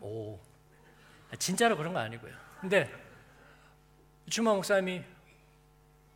오, 0.00 0.40
진짜로 1.38 1.76
그런 1.76 1.92
거 1.92 1.98
아니고요. 1.98 2.34
근데 2.60 2.90
이충만 4.26 4.56
목사님이 4.56 5.04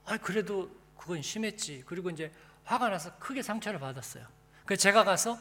아 0.06 0.16
그래도 0.16 0.74
그건 0.96 1.20
심했지. 1.20 1.84
그리고 1.86 2.08
이제 2.08 2.32
화가 2.64 2.88
나서 2.88 3.14
크게 3.18 3.42
상처를 3.42 3.78
받았어요. 3.78 4.26
그래서 4.64 4.80
제가 4.80 5.04
가서 5.04 5.38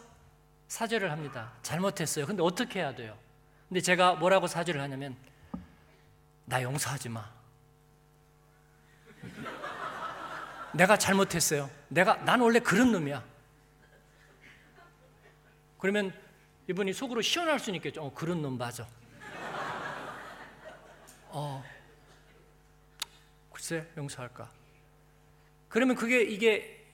사죄를 0.68 1.10
합니다. 1.10 1.54
잘못했어요. 1.62 2.26
근데 2.26 2.44
어떻게 2.44 2.80
해야 2.80 2.94
돼요? 2.94 3.18
근데 3.70 3.80
제가 3.80 4.16
뭐라고 4.16 4.48
사죄를 4.48 4.82
하냐면 4.82 5.16
나 6.48 6.64
용서하지 6.64 7.10
마. 7.10 7.30
내가 10.74 10.98
잘못했어요. 10.98 11.70
내가 11.90 12.16
난 12.24 12.40
원래 12.40 12.60
그런 12.60 12.94
놈이야. 12.94 13.22
그러면 15.78 16.14
이분이 16.70 16.94
속으로 16.94 17.22
시원할 17.22 17.60
수 17.60 17.72
있겠죠. 17.72 18.02
어, 18.02 18.14
그런 18.14 18.42
놈 18.42 18.58
맞아. 18.58 18.88
어, 21.30 21.62
글쎄 23.52 23.86
용서할까? 23.98 24.50
그러면 25.68 25.98
그게 25.98 26.22
이게 26.22 26.86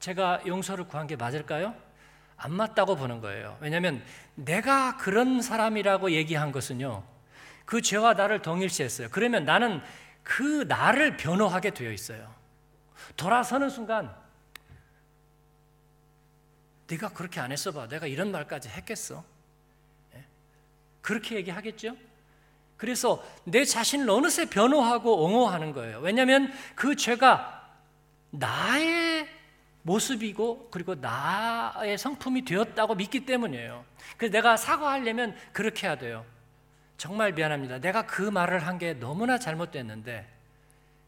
제가 0.00 0.42
용서를 0.46 0.88
구한 0.88 1.06
게 1.06 1.14
맞을까요? 1.14 1.76
안 2.38 2.54
맞다고 2.54 2.96
보는 2.96 3.20
거예요. 3.20 3.58
왜냐하면 3.60 4.02
내가 4.34 4.96
그런 4.96 5.42
사람이라고 5.42 6.12
얘기한 6.12 6.52
것은요, 6.52 7.11
그 7.64 7.80
죄와 7.80 8.14
나를 8.14 8.42
동일시했어요. 8.42 9.08
그러면 9.10 9.44
나는 9.44 9.80
그 10.22 10.64
나를 10.68 11.16
변호하게 11.16 11.70
되어 11.70 11.90
있어요. 11.90 12.32
돌아서는 13.16 13.70
순간 13.70 14.14
네가 16.88 17.10
그렇게 17.10 17.40
안 17.40 17.52
했어 17.52 17.72
봐. 17.72 17.88
내가 17.88 18.06
이런 18.06 18.30
말까지 18.30 18.68
했겠어. 18.68 19.24
예? 20.14 20.24
그렇게 21.00 21.36
얘기하겠죠? 21.36 21.96
그래서 22.76 23.24
내 23.44 23.64
자신을 23.64 24.10
어느새 24.10 24.46
변호하고 24.46 25.24
옹호하는 25.24 25.72
거예요. 25.72 26.00
왜냐하면 26.00 26.52
그 26.74 26.96
죄가 26.96 27.70
나의 28.30 29.28
모습이고 29.82 30.68
그리고 30.70 30.94
나의 30.94 31.98
성품이 31.98 32.44
되었다고 32.44 32.94
믿기 32.94 33.24
때문이에요. 33.24 33.84
그래서 34.16 34.32
내가 34.32 34.56
사과하려면 34.56 35.36
그렇게 35.52 35.86
해야 35.86 35.96
돼요. 35.96 36.24
정말 36.96 37.32
미안합니다. 37.32 37.78
내가 37.78 38.06
그 38.06 38.22
말을 38.22 38.66
한 38.66 38.78
게 38.78 38.94
너무나 38.94 39.38
잘못됐는데 39.38 40.26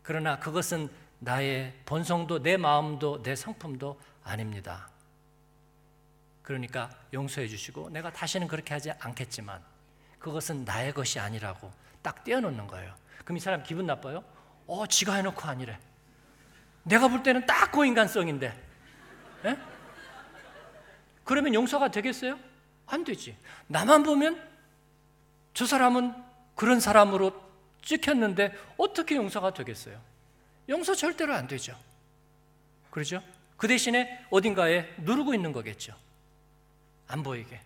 그러나 0.02 0.38
그것은 0.38 0.88
나의 1.20 1.72
본성도 1.86 2.42
내 2.42 2.56
마음도 2.56 3.22
내 3.22 3.34
성품도 3.34 3.98
아닙니다. 4.22 4.88
그러니까 6.42 6.90
용서해 7.12 7.48
주시고 7.48 7.90
내가 7.90 8.12
다시는 8.12 8.48
그렇게 8.48 8.74
하지 8.74 8.90
않겠지만 9.00 9.62
그것은 10.18 10.64
나의 10.64 10.92
것이 10.92 11.18
아니라고 11.18 11.72
딱 12.02 12.22
떼어놓는 12.24 12.66
거예요. 12.66 12.94
그럼 13.24 13.38
이 13.38 13.40
사람 13.40 13.62
기분 13.62 13.86
나빠요? 13.86 14.22
어, 14.66 14.86
지가 14.86 15.14
해놓고 15.14 15.40
아니래. 15.48 15.78
내가 16.82 17.08
볼 17.08 17.22
때는 17.22 17.46
딱 17.46 17.72
고인간성인데. 17.72 18.62
예? 19.46 19.58
그러면 21.24 21.54
용서가 21.54 21.90
되겠어요? 21.90 22.38
안 22.86 23.04
되지. 23.04 23.36
나만 23.66 24.02
보면 24.02 24.53
저 25.54 25.66
사람은 25.66 26.12
그런 26.56 26.80
사람으로 26.80 27.32
찍혔는데 27.82 28.52
어떻게 28.76 29.16
용서가 29.16 29.54
되겠어요? 29.54 30.00
용서 30.68 30.94
절대로 30.94 31.34
안 31.34 31.46
되죠. 31.46 31.78
그러죠? 32.90 33.22
그 33.56 33.68
대신에 33.68 34.24
어딘가에 34.30 34.94
누르고 34.98 35.34
있는 35.34 35.52
거겠죠. 35.52 35.96
안 37.06 37.22
보이게. 37.22 37.60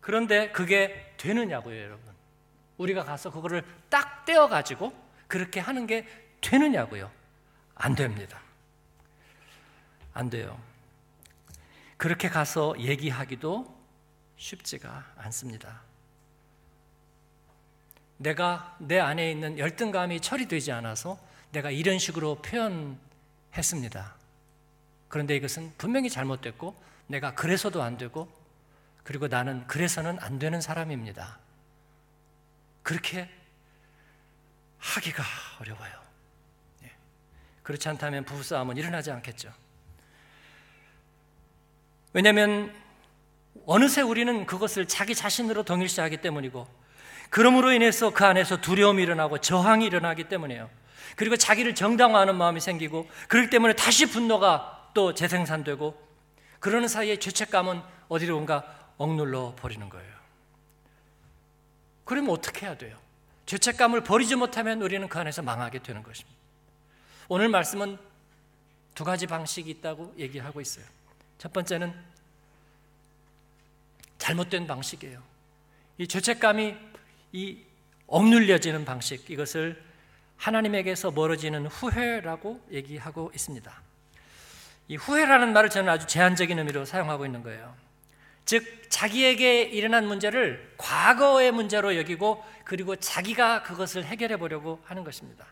그런데 0.00 0.50
그게 0.50 1.14
되느냐고요, 1.16 1.80
여러분. 1.80 2.12
우리가 2.78 3.04
가서 3.04 3.30
그거를 3.30 3.64
딱 3.88 4.24
떼어 4.24 4.48
가지고 4.48 4.92
그렇게 5.28 5.60
하는 5.60 5.86
게 5.86 6.06
되느냐고요. 6.40 7.10
안 7.74 7.94
됩니다. 7.94 8.40
안 10.12 10.28
돼요. 10.28 10.60
그렇게 11.96 12.28
가서 12.28 12.74
얘기하기도 12.78 13.81
쉽지가 14.42 15.12
않습니다. 15.18 15.82
내가 18.16 18.76
내 18.80 18.98
안에 18.98 19.30
있는 19.30 19.56
열등감이 19.56 20.20
처리되지 20.20 20.72
않아서 20.72 21.18
내가 21.52 21.70
이런 21.70 21.98
식으로 21.98 22.42
표현했습니다. 22.42 24.16
그런데 25.08 25.36
이것은 25.36 25.72
분명히 25.78 26.10
잘못됐고 26.10 26.74
내가 27.06 27.34
그래서도 27.34 27.82
안 27.82 27.96
되고 27.96 28.28
그리고 29.04 29.28
나는 29.28 29.66
그래서는 29.66 30.18
안 30.20 30.38
되는 30.38 30.60
사람입니다. 30.60 31.38
그렇게 32.82 33.30
하기가 34.78 35.22
어려워요. 35.60 35.92
예. 36.84 36.90
그렇지 37.62 37.88
않다면 37.88 38.24
부부싸움은 38.24 38.76
일어나지 38.76 39.12
않겠죠. 39.12 39.52
왜냐하면 42.12 42.81
어느새 43.66 44.00
우리는 44.00 44.46
그것을 44.46 44.86
자기 44.88 45.14
자신으로 45.14 45.62
동일시하기 45.62 46.18
때문이고 46.18 46.66
그러므로 47.30 47.72
인해서 47.72 48.10
그 48.10 48.24
안에서 48.24 48.60
두려움이 48.60 49.02
일어나고 49.02 49.38
저항이 49.38 49.86
일어나기 49.86 50.24
때문이에요. 50.24 50.68
그리고 51.16 51.36
자기를 51.36 51.74
정당화하는 51.74 52.36
마음이 52.36 52.60
생기고 52.60 53.08
그렇기 53.28 53.50
때문에 53.50 53.74
다시 53.74 54.06
분노가 54.06 54.90
또 54.94 55.14
재생산되고 55.14 56.00
그러는 56.60 56.88
사이에 56.88 57.18
죄책감은 57.18 57.80
어디로온가 58.08 58.92
억눌러 58.98 59.54
버리는 59.56 59.88
거예요. 59.88 60.12
그러면 62.04 62.30
어떻게 62.30 62.66
해야 62.66 62.76
돼요? 62.76 62.96
죄책감을 63.46 64.02
버리지 64.02 64.36
못하면 64.36 64.82
우리는 64.82 65.08
그 65.08 65.18
안에서 65.18 65.42
망하게 65.42 65.80
되는 65.80 66.02
것입니다. 66.02 66.38
오늘 67.28 67.48
말씀은 67.48 67.98
두 68.94 69.04
가지 69.04 69.26
방식이 69.26 69.70
있다고 69.70 70.14
얘기하고 70.18 70.60
있어요. 70.60 70.84
첫 71.38 71.52
번째는 71.52 71.94
잘못된 74.22 74.68
방식이에요. 74.68 75.20
이 75.98 76.06
죄책감이 76.06 76.76
이 77.32 77.58
억눌려지는 78.06 78.84
방식 78.84 79.28
이것을 79.28 79.82
하나님에게서 80.36 81.10
멀어지는 81.10 81.66
후회라고 81.66 82.64
얘기하고 82.70 83.32
있습니다. 83.34 83.82
이 84.86 84.96
후회라는 84.96 85.52
말을 85.52 85.70
저는 85.70 85.88
아주 85.88 86.06
제한적인 86.06 86.56
의미로 86.56 86.84
사용하고 86.84 87.26
있는 87.26 87.42
거예요. 87.42 87.74
즉 88.44 88.64
자기에게 88.90 89.62
일어난 89.62 90.06
문제를 90.06 90.72
과거의 90.78 91.50
문제로 91.50 91.96
여기고 91.96 92.44
그리고 92.64 92.94
자기가 92.94 93.64
그것을 93.64 94.04
해결해 94.04 94.36
보려고 94.36 94.80
하는 94.84 95.02
것입니다. 95.02 95.46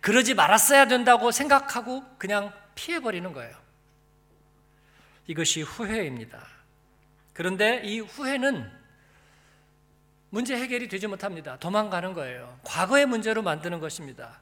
그러지 0.00 0.34
말았어야 0.34 0.88
된다고 0.88 1.30
생각하고 1.30 2.02
그냥 2.18 2.52
피해 2.74 2.98
버리는 2.98 3.32
거예요. 3.32 3.56
이것이 5.28 5.62
후회입니다. 5.62 6.53
그런데 7.34 7.82
이 7.84 8.00
후회는 8.00 8.70
문제 10.30 10.56
해결이 10.56 10.88
되지 10.88 11.06
못합니다. 11.06 11.58
도망가는 11.58 12.14
거예요. 12.14 12.58
과거의 12.64 13.06
문제로 13.06 13.42
만드는 13.42 13.80
것입니다. 13.80 14.40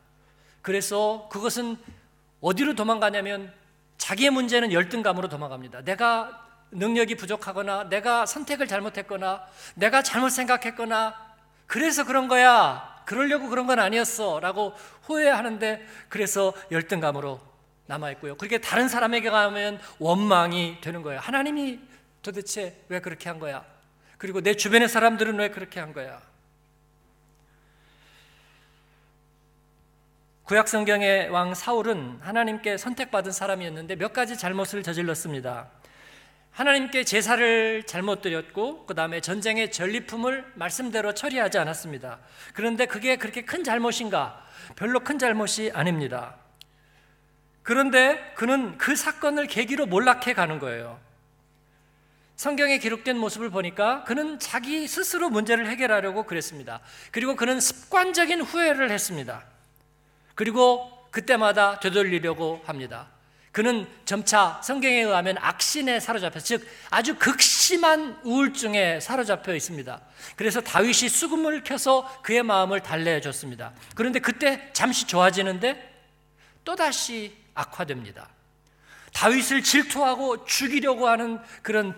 그래서 0.62 1.28
그것은 1.30 1.76
어디로 2.40 2.74
도망가냐면 2.74 3.52
자기의 3.98 4.30
문제는 4.30 4.72
열등감으로 4.72 5.28
도망갑니다. 5.28 5.82
내가 5.82 6.48
능력이 6.70 7.16
부족하거나 7.16 7.88
내가 7.88 8.26
선택을 8.26 8.66
잘못했거나 8.66 9.46
내가 9.74 10.02
잘못 10.02 10.30
생각했거나 10.30 11.14
그래서 11.66 12.04
그런 12.04 12.28
거야. 12.28 13.02
그러려고 13.04 13.48
그런 13.48 13.66
건 13.66 13.78
아니었어. 13.78 14.40
라고 14.40 14.74
후회하는데 15.02 15.86
그래서 16.08 16.52
열등감으로 16.70 17.40
남아있고요. 17.86 18.36
그렇게 18.36 18.58
다른 18.58 18.88
사람에게 18.88 19.30
가면 19.30 19.80
원망이 19.98 20.80
되는 20.80 21.02
거예요. 21.02 21.20
하나님이 21.20 21.80
도대체 22.22 22.80
왜 22.88 23.00
그렇게 23.00 23.28
한 23.28 23.38
거야? 23.38 23.64
그리고 24.16 24.40
내 24.40 24.54
주변의 24.54 24.88
사람들은 24.88 25.38
왜 25.38 25.50
그렇게 25.50 25.80
한 25.80 25.92
거야? 25.92 26.22
구약 30.44 30.68
성경의 30.68 31.28
왕 31.28 31.54
사울은 31.54 32.18
하나님께 32.20 32.76
선택받은 32.76 33.32
사람이었는데 33.32 33.96
몇 33.96 34.12
가지 34.12 34.36
잘못을 34.36 34.82
저질렀습니다. 34.82 35.70
하나님께 36.50 37.04
제사를 37.04 37.82
잘못 37.84 38.20
드렸고 38.20 38.84
그다음에 38.86 39.20
전쟁의 39.20 39.72
전리품을 39.72 40.52
말씀대로 40.54 41.14
처리하지 41.14 41.58
않았습니다. 41.58 42.18
그런데 42.52 42.86
그게 42.86 43.16
그렇게 43.16 43.44
큰 43.44 43.64
잘못인가? 43.64 44.44
별로 44.76 45.00
큰 45.00 45.18
잘못이 45.18 45.70
아닙니다. 45.74 46.36
그런데 47.62 48.32
그는 48.34 48.76
그 48.76 48.94
사건을 48.94 49.46
계기로 49.46 49.86
몰락해 49.86 50.34
가는 50.34 50.58
거예요. 50.58 51.00
성경에 52.42 52.78
기록된 52.78 53.16
모습을 53.18 53.50
보니까 53.50 54.02
그는 54.02 54.40
자기 54.40 54.88
스스로 54.88 55.30
문제를 55.30 55.70
해결하려고 55.70 56.24
그랬습니다. 56.24 56.80
그리고 57.12 57.36
그는 57.36 57.60
습관적인 57.60 58.40
후회를 58.40 58.90
했습니다. 58.90 59.44
그리고 60.34 60.90
그때마다 61.12 61.78
되돌리려고 61.78 62.60
합니다. 62.64 63.06
그는 63.52 63.86
점차 64.04 64.60
성경에 64.64 65.02
의하면 65.02 65.36
악신에 65.38 66.00
사로잡혀 66.00 66.40
즉 66.40 66.66
아주 66.90 67.14
극심한 67.14 68.18
우울증에 68.24 68.98
사로잡혀 68.98 69.54
있습니다. 69.54 70.00
그래서 70.34 70.60
다윗이 70.60 71.10
수금을 71.10 71.62
켜서 71.62 72.10
그의 72.22 72.42
마음을 72.42 72.80
달래 72.80 73.20
줬습니다. 73.20 73.72
그런데 73.94 74.18
그때 74.18 74.68
잠시 74.72 75.06
좋아지는데 75.06 75.94
또다시 76.64 77.36
악화됩니다. 77.54 78.28
다윗을 79.12 79.62
질투하고 79.62 80.44
죽이려고 80.44 81.06
하는 81.06 81.38
그런 81.62 81.94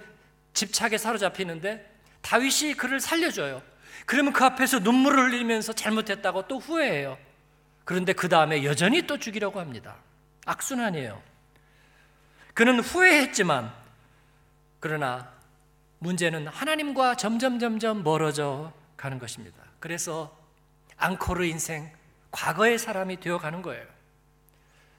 집착에 0.55 0.97
사로잡히는데 0.97 1.93
다윗이 2.23 2.75
그를 2.75 3.01
살려줘요. 3.01 3.63
그러면 4.07 4.33
그 4.33 4.45
앞에서 4.45 4.79
눈물을 4.79 5.33
흘리면서 5.33 5.73
잘못했다고 5.73 6.49
또 6.49 6.59
후회해요. 6.59 7.19
그런데 7.85 8.13
그 8.13 8.29
다음에 8.29 8.65
여전히 8.65 9.03
또 9.03 9.19
죽이려고 9.19 9.61
합니다. 9.61 9.97
악순환이에요. 10.47 11.23
그는 12.55 12.81
후회했지만 12.81 13.73
그러나 14.81 15.33
문제는 15.99 16.47
하나님과 16.47 17.17
점점 17.17 17.59
점점 17.59 18.03
멀어져 18.03 18.73
가는 18.97 19.19
것입니다. 19.19 19.57
그래서 19.81 20.37
앙코르 20.97 21.45
인생 21.45 21.91
과거의 22.31 22.79
사람이 22.79 23.21
되어 23.21 23.39
가는 23.39 23.63
거예요. 23.63 23.85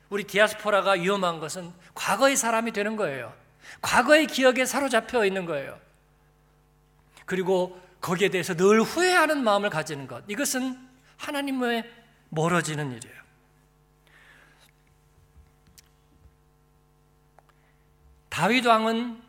우리 0.09 0.23
디아스포라가 0.23 0.91
위험한 0.91 1.39
것은 1.39 1.71
과거의 1.93 2.35
사람이 2.35 2.71
되는 2.71 2.95
거예요. 2.95 3.33
과거의 3.81 4.27
기억에 4.27 4.65
사로잡혀 4.65 5.25
있는 5.25 5.45
거예요. 5.45 5.79
그리고 7.25 7.79
거기에 8.01 8.29
대해서 8.29 8.55
늘 8.55 8.81
후회하는 8.81 9.43
마음을 9.43 9.69
가지는 9.69 10.07
것. 10.07 10.23
이것은 10.27 10.77
하나님의 11.17 11.89
멀어지는 12.29 12.91
일이에요. 12.91 13.15
다윗 18.29 18.65
왕은 18.65 19.21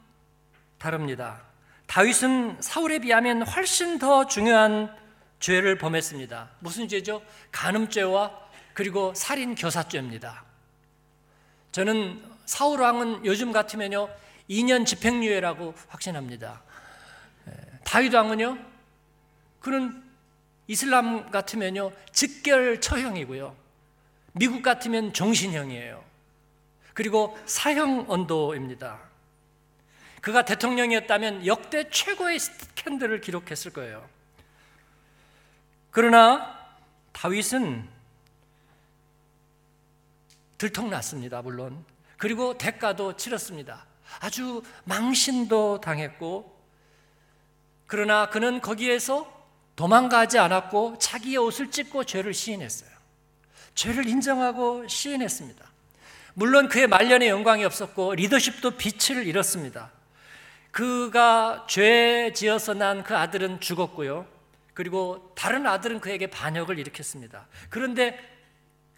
다릅니다. 0.78 1.42
다윗은 1.86 2.60
사울에 2.60 2.98
비하면 2.98 3.42
훨씬 3.42 3.98
더 3.98 4.26
중요한 4.26 4.94
죄를 5.38 5.78
범했습니다. 5.78 6.50
무슨 6.58 6.88
죄죠? 6.88 7.22
간음죄와 7.52 8.46
그리고 8.74 9.14
살인 9.14 9.54
교사죄입니다. 9.54 10.44
저는 11.72 12.22
사울 12.46 12.80
왕은 12.80 13.24
요즘 13.24 13.52
같으면요 13.52 14.08
2년 14.48 14.86
집행유예라고 14.86 15.74
확신합니다. 15.88 16.62
예, 17.48 17.52
다윗 17.84 18.14
왕은요 18.14 18.58
그는 19.60 20.02
이슬람 20.68 21.30
같으면요 21.30 21.92
직결 22.12 22.80
처형이고요. 22.80 23.56
미국 24.32 24.62
같으면 24.62 25.12
종신형이에요. 25.12 26.04
그리고 26.92 27.38
사형 27.46 28.06
언도입니다. 28.08 29.00
그가 30.20 30.44
대통령이었다면 30.44 31.46
역대 31.46 31.88
최고의 31.88 32.38
스캔들을 32.38 33.20
기록했을 33.20 33.72
거예요. 33.72 34.08
그러나 35.90 36.58
다윗은 37.12 37.88
들통났습니다, 40.58 41.42
물론. 41.42 41.84
그리고 42.16 42.58
대가도 42.58 43.16
치렀습니다. 43.16 43.85
아주 44.20 44.62
망신도 44.84 45.80
당했고, 45.80 46.56
그러나 47.86 48.28
그는 48.28 48.60
거기에서 48.60 49.32
도망가지 49.76 50.38
않았고 50.38 50.98
자기의 50.98 51.36
옷을 51.36 51.70
찢고 51.70 52.04
죄를 52.04 52.34
시인했어요. 52.34 52.90
죄를 53.74 54.08
인정하고 54.08 54.88
시인했습니다. 54.88 55.64
물론 56.34 56.68
그의 56.68 56.86
말년에 56.86 57.28
영광이 57.28 57.64
없었고 57.64 58.14
리더십도 58.14 58.72
빛을 58.72 59.26
잃었습니다. 59.26 59.92
그가 60.70 61.66
죄 61.68 62.32
지어서 62.34 62.74
난 62.74 63.02
그 63.02 63.16
아들은 63.16 63.60
죽었고요. 63.60 64.26
그리고 64.74 65.32
다른 65.34 65.66
아들은 65.66 66.00
그에게 66.00 66.26
반역을 66.26 66.78
일으켰습니다. 66.78 67.46
그런데 67.70 68.18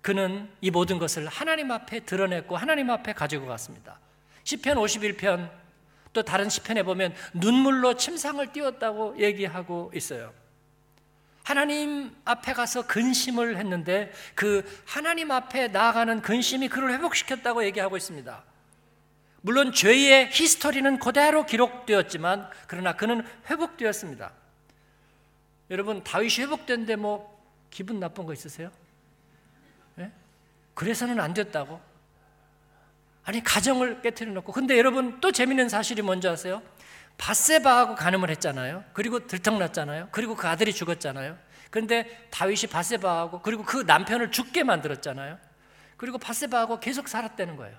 그는 0.00 0.48
이 0.60 0.70
모든 0.70 0.98
것을 0.98 1.26
하나님 1.28 1.70
앞에 1.70 2.00
드러냈고 2.00 2.56
하나님 2.56 2.90
앞에 2.90 3.12
가지고 3.12 3.46
갔습니다. 3.46 4.00
시편 4.48 4.78
51편 4.78 5.50
또 6.14 6.22
다른 6.22 6.48
시편에 6.48 6.82
보면 6.82 7.14
눈물로 7.34 7.98
침상을 7.98 8.50
띄웠다고 8.50 9.18
얘기하고 9.18 9.92
있어요. 9.94 10.32
하나님 11.44 12.16
앞에 12.24 12.54
가서 12.54 12.86
근심을 12.86 13.58
했는데 13.58 14.10
그 14.34 14.64
하나님 14.86 15.30
앞에 15.32 15.68
나아가는 15.68 16.22
근심이 16.22 16.68
그를 16.68 16.94
회복시켰다고 16.94 17.62
얘기하고 17.64 17.98
있습니다. 17.98 18.42
물론 19.42 19.70
죄의 19.74 20.30
히스토리는 20.32 20.98
그대로 20.98 21.44
기록되었지만 21.44 22.48
그러나 22.68 22.96
그는 22.96 23.26
회복되었습니다. 23.50 24.32
여러분 25.70 26.02
다윗이 26.02 26.46
회복된데 26.46 26.96
뭐 26.96 27.38
기분 27.68 28.00
나쁜 28.00 28.24
거 28.24 28.32
있으세요? 28.32 28.70
네? 29.96 30.10
그래서는 30.72 31.20
안 31.20 31.34
됐다고? 31.34 31.87
아니 33.28 33.44
가정을 33.44 34.00
깨뜨려 34.00 34.32
놓고 34.32 34.52
근데 34.52 34.78
여러분 34.78 35.20
또 35.20 35.32
재밌는 35.32 35.68
사실이 35.68 36.00
뭔지 36.00 36.26
아세요? 36.26 36.62
바세바하고 37.18 37.94
간음을 37.94 38.30
했잖아요. 38.30 38.84
그리고 38.94 39.26
들통났잖아요. 39.26 40.08
그리고 40.12 40.34
그 40.34 40.48
아들이 40.48 40.72
죽었잖아요. 40.72 41.36
그런데 41.68 42.26
다윗이 42.30 42.70
바세바하고 42.72 43.42
그리고 43.42 43.64
그 43.64 43.82
남편을 43.82 44.30
죽게 44.30 44.64
만들었잖아요. 44.64 45.38
그리고 45.98 46.16
바세바하고 46.16 46.80
계속 46.80 47.06
살았다는 47.06 47.56
거예요. 47.56 47.76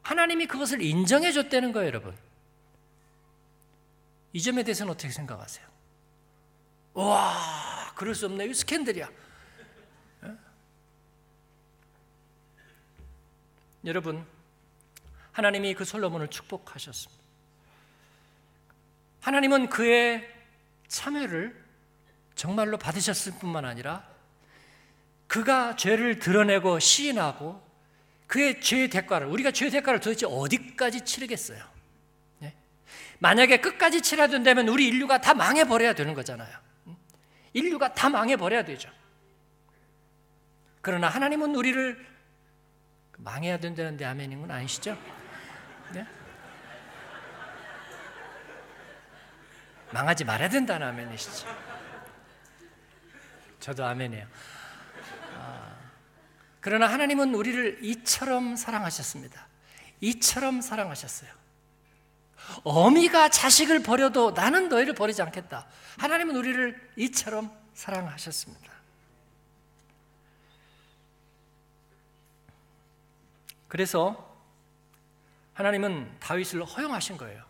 하나님이 0.00 0.46
그것을 0.46 0.80
인정해 0.80 1.30
줬다는 1.30 1.72
거예요, 1.72 1.88
여러분. 1.88 2.16
이 4.32 4.40
점에 4.40 4.62
대해서는 4.62 4.92
어떻게 4.92 5.10
생각하세요? 5.10 5.66
와, 6.94 7.92
그럴 7.94 8.14
수 8.14 8.24
없네. 8.24 8.46
이 8.46 8.54
스캔들이야. 8.54 9.10
여러분, 13.86 14.26
하나님이 15.30 15.74
그 15.74 15.84
솔로몬을 15.84 16.28
축복하셨습니다. 16.28 17.22
하나님은 19.20 19.68
그의 19.68 20.28
참여를 20.88 21.64
정말로 22.34 22.78
받으셨을 22.78 23.34
뿐만 23.38 23.64
아니라 23.64 24.06
그가 25.28 25.76
죄를 25.76 26.18
드러내고 26.18 26.80
시인하고 26.80 27.64
그의 28.26 28.60
죄의 28.60 28.90
대가를 28.90 29.28
우리가 29.28 29.52
죄의 29.52 29.70
대가를 29.70 30.00
도대체 30.00 30.26
어디까지 30.26 31.04
치르겠어요? 31.04 31.62
네? 32.40 32.54
만약에 33.20 33.60
끝까지 33.60 34.02
치러야 34.02 34.26
된다면 34.26 34.68
우리 34.68 34.88
인류가 34.88 35.20
다 35.20 35.32
망해 35.32 35.64
버려야 35.64 35.92
되는 35.92 36.12
거잖아요. 36.14 36.56
인류가 37.52 37.94
다 37.94 38.08
망해 38.08 38.36
버려야 38.36 38.64
되죠. 38.64 38.90
그러나 40.80 41.08
하나님은 41.08 41.54
우리를 41.54 42.15
망해야 43.26 43.58
된다는데 43.58 44.04
아멘인 44.04 44.40
건 44.40 44.52
아니시죠? 44.52 44.96
네? 45.92 46.06
망하지 49.90 50.24
말아야 50.24 50.48
된다는 50.48 50.86
아멘이시죠. 50.86 51.48
저도 53.58 53.84
아멘이에요. 53.84 54.26
아, 55.34 55.74
그러나 56.60 56.86
하나님은 56.86 57.34
우리를 57.34 57.80
이처럼 57.82 58.54
사랑하셨습니다. 58.54 59.48
이처럼 60.00 60.60
사랑하셨어요. 60.60 61.30
어미가 62.62 63.30
자식을 63.30 63.82
버려도 63.82 64.30
나는 64.32 64.68
너희를 64.68 64.94
버리지 64.94 65.20
않겠다. 65.22 65.66
하나님은 65.98 66.36
우리를 66.36 66.92
이처럼 66.94 67.50
사랑하셨습니다. 67.74 68.75
그래서 73.76 74.34
하나님은 75.52 76.16
다윗을 76.18 76.64
허용하신 76.64 77.18
거예요. 77.18 77.44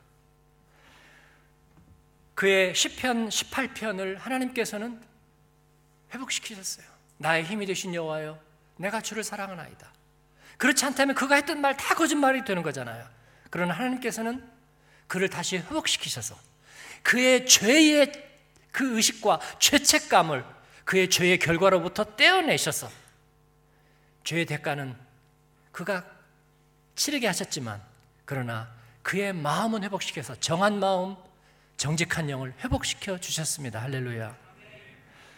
그의 2.35 2.75
시편 2.75 3.29
18편을 3.29 4.19
하나님께서는 4.19 5.01
회복시키셨어요. 6.13 6.85
나의 7.19 7.45
힘이 7.45 7.65
되신 7.67 7.95
여호와여 7.95 8.41
내가 8.77 9.01
주를 9.01 9.23
사랑하나이다. 9.23 9.93
그렇지 10.59 10.85
않다면 10.87 11.15
그가 11.15 11.37
했던 11.37 11.61
말 11.61 11.77
다 11.77 11.95
거짓말이 11.95 12.45
되는 12.45 12.65
거잖아요. 12.65 13.09
그러나 13.49 13.75
하나님께서는 13.75 14.45
그를 15.07 15.31
다시 15.31 15.59
회복시키셔서 15.59 16.35
그의 17.05 17.47
죄의 17.47 18.11
그 18.73 18.97
의식과 18.97 19.39
죄책감을 19.61 20.45
그의 20.85 21.09
죄의 21.09 21.39
결과로부터 21.39 22.17
떼어내셔서 22.17 22.91
죄의 24.25 24.47
대가는 24.47 24.97
그가 25.71 26.16
치르게 26.97 27.27
하셨지만 27.27 27.81
그러나 28.25 28.69
그의 29.03 29.33
마음은 29.33 29.85
회복시켜서 29.85 30.35
정한 30.41 30.81
마음, 30.81 31.15
정직한 31.77 32.29
영을 32.29 32.53
회복시켜 32.65 33.19
주셨습니다. 33.19 33.81
할렐루야. 33.81 34.35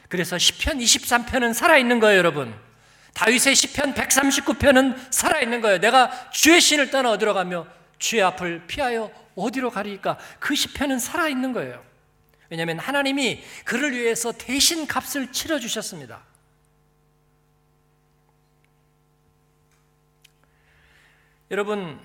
그래서 0.09 0.38
시편 0.38 0.79
23편은 0.79 1.53
살아 1.53 1.77
있는 1.77 2.01
거예요, 2.01 2.16
여러분. 2.16 2.59
다윗의 3.12 3.55
시편 3.55 3.94
139편은 3.94 5.12
살아 5.12 5.40
있는 5.40 5.61
거예요. 5.61 5.79
내가 5.81 6.31
주의 6.31 6.61
신을 6.61 6.90
떠나 6.90 7.11
어디로 7.11 7.35
가며 7.35 7.66
주의 7.99 8.23
앞을 8.23 8.66
피하여 8.66 9.11
어디로 9.35 9.71
가리까? 9.71 10.18
그 10.38 10.55
시편은 10.55 10.99
살아 10.99 11.29
있는 11.29 11.53
거예요. 11.53 11.85
왜냐하면 12.49 12.79
하나님이 12.79 13.42
그를 13.64 13.92
위해서 13.92 14.33
대신 14.33 14.87
값을 14.87 15.33
치러 15.33 15.59
주셨습니다. 15.59 16.23
여러분 21.50 21.98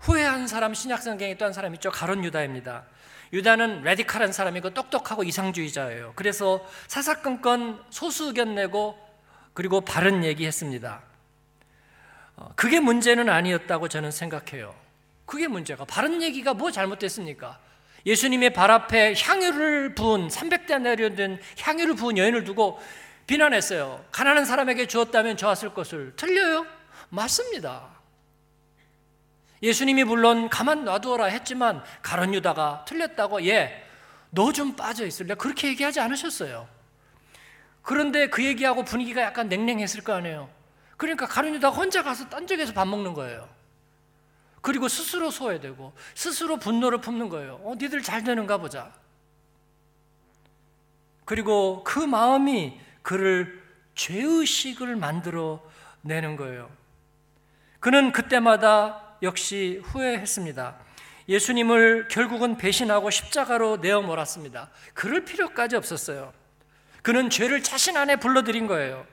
후회한 0.00 0.48
사람 0.48 0.74
신약성경에 0.74 1.36
또한 1.36 1.52
사람 1.52 1.74
있죠. 1.74 1.90
가론 1.90 2.24
유다입니다. 2.24 2.84
유다는 3.32 3.82
레디칼한 3.82 4.32
사람이고 4.32 4.70
똑똑하고 4.70 5.22
이상주의자예요. 5.22 6.12
그래서 6.16 6.66
사사건건 6.88 7.82
소수 7.90 8.26
의견 8.26 8.54
내고 8.54 8.98
그리고 9.54 9.80
바른 9.80 10.24
얘기했습니다. 10.24 11.02
어, 12.36 12.52
그게 12.56 12.80
문제는 12.80 13.28
아니었다고 13.28 13.88
저는 13.88 14.10
생각해요. 14.10 14.74
그게 15.24 15.46
문제가 15.46 15.84
바른 15.84 16.20
얘기가 16.20 16.52
뭐 16.52 16.70
잘못됐습니까? 16.70 17.58
예수님의 18.04 18.52
발 18.52 18.70
앞에 18.72 19.14
향유를 19.16 19.94
부은 19.94 20.28
300대나리온 20.28 21.16
된 21.16 21.40
향유를 21.60 21.94
부은 21.94 22.18
여인을 22.18 22.42
두고 22.42 22.80
비난했어요. 23.28 24.04
가난한 24.10 24.44
사람에게 24.44 24.88
주었다면 24.88 25.36
좋았을 25.36 25.72
것을 25.72 26.14
틀려요? 26.16 26.66
맞습니다. 27.08 28.01
예수님이 29.62 30.04
물론 30.04 30.48
가만 30.48 30.84
놔두어라 30.84 31.26
했지만 31.26 31.82
가론 32.02 32.34
유다가 32.34 32.84
틀렸다고 32.86 33.46
예, 33.46 33.86
너 34.30 34.52
좀 34.52 34.74
빠져 34.74 35.06
있을래? 35.06 35.34
그렇게 35.34 35.68
얘기하지 35.68 36.00
않으셨어요. 36.00 36.66
그런데 37.82 38.28
그 38.28 38.44
얘기하고 38.44 38.84
분위기가 38.84 39.22
약간 39.22 39.48
냉랭했을 39.48 40.02
거 40.02 40.14
아니에요. 40.14 40.48
그러니까 40.96 41.26
가론 41.26 41.54
유다가 41.54 41.76
혼자 41.76 42.02
가서 42.02 42.28
딴 42.28 42.46
적에서 42.46 42.72
밥 42.72 42.86
먹는 42.86 43.12
거예요. 43.14 43.48
그리고 44.60 44.88
스스로 44.88 45.30
소외되고 45.30 45.92
스스로 46.14 46.56
분노를 46.56 47.00
품는 47.00 47.28
거예요. 47.28 47.60
어, 47.64 47.74
니들 47.74 48.02
잘 48.02 48.22
되는가 48.22 48.58
보자. 48.58 48.92
그리고 51.24 51.82
그 51.84 51.98
마음이 51.98 52.78
그를 53.02 53.62
죄의식을 53.96 54.96
만들어 54.96 55.60
내는 56.02 56.36
거예요. 56.36 56.70
그는 57.80 58.12
그때마다 58.12 59.01
역시 59.22 59.80
후회했습니다. 59.84 60.76
예수님을 61.28 62.08
결국은 62.08 62.56
배신하고 62.56 63.10
십자가로 63.10 63.76
내어 63.78 64.02
몰았습니다. 64.02 64.70
그럴 64.92 65.24
필요까지 65.24 65.76
없었어요. 65.76 66.32
그는 67.02 67.30
죄를 67.30 67.62
자신 67.62 67.96
안에 67.96 68.16
불러들인 68.16 68.66
거예요. 68.66 69.06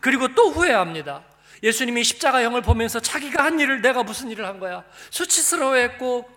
그리고 0.00 0.28
또 0.34 0.50
후회합니다. 0.50 1.24
예수님이 1.62 2.04
십자가형을 2.04 2.62
보면서 2.62 3.00
자기가 3.00 3.44
한 3.44 3.58
일을 3.58 3.82
내가 3.82 4.02
무슨 4.02 4.30
일을 4.30 4.46
한 4.46 4.60
거야. 4.60 4.84
수치스러워했고 5.10 6.28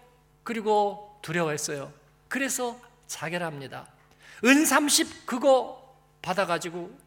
그리고 0.43 1.19
두려워했어요. 1.21 1.93
그래서 2.27 2.79
자결합니다. 3.07 3.87
은 4.45 4.65
30 4.65 5.25
그거 5.25 5.95
받아가지고 6.21 6.97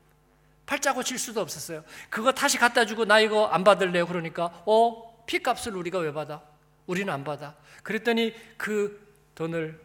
팔자고 0.67 1.03
칠 1.03 1.19
수도 1.19 1.41
없었어요. 1.41 1.83
그거 2.09 2.33
다시 2.33 2.59
갖다 2.59 2.87
주고 2.87 3.05
나 3.05 3.21
이거 3.21 3.47
안 3.47 3.65
받을래요. 3.65 4.07
그러니까 4.07 4.63
어 4.67 5.04
피값을 5.27 5.77
우리가 5.77 5.99
왜 5.99 6.13
받아? 6.13 6.43
우리는 6.87 7.13
안 7.13 7.25
받아. 7.25 7.57
그랬더니 7.83 8.35
그 8.57 9.07
돈을 9.35 9.81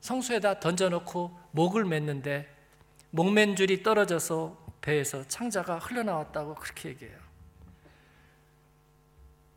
성수에다 0.00 0.60
던져놓고 0.60 1.38
목을 1.52 1.84
맸는데 1.84 2.46
목맨 3.10 3.56
줄이 3.56 3.82
떨어져서 3.82 4.60
배에서 4.80 5.26
창자가 5.28 5.78
흘러나왔다고 5.78 6.54
그렇게 6.56 6.90
얘기해요. 6.90 7.22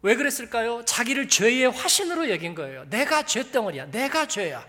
왜 0.01 0.15
그랬을까요? 0.15 0.85
자기를 0.85 1.29
죄의 1.29 1.71
화신으로 1.71 2.29
여긴 2.29 2.53
거예요. 2.53 2.87
내가 2.89 3.25
죄덩어리야. 3.25 3.87
내가 3.87 4.27
죄야. 4.27 4.65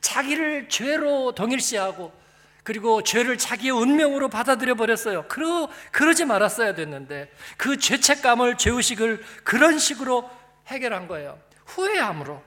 자기를 0.00 0.68
죄로 0.68 1.32
동일시하고 1.32 2.12
그리고 2.64 3.02
죄를 3.02 3.36
자기의 3.36 3.72
운명으로 3.72 4.30
받아들여 4.30 4.74
버렸어요. 4.74 5.26
그러, 5.28 5.68
그러지 5.92 6.24
말았어야 6.24 6.74
됐는데 6.74 7.30
그 7.58 7.76
죄책감을 7.78 8.56
죄의식을 8.56 9.22
그런 9.44 9.78
식으로 9.78 10.28
해결한 10.66 11.06
거예요. 11.06 11.38
후회함으로. 11.66 12.42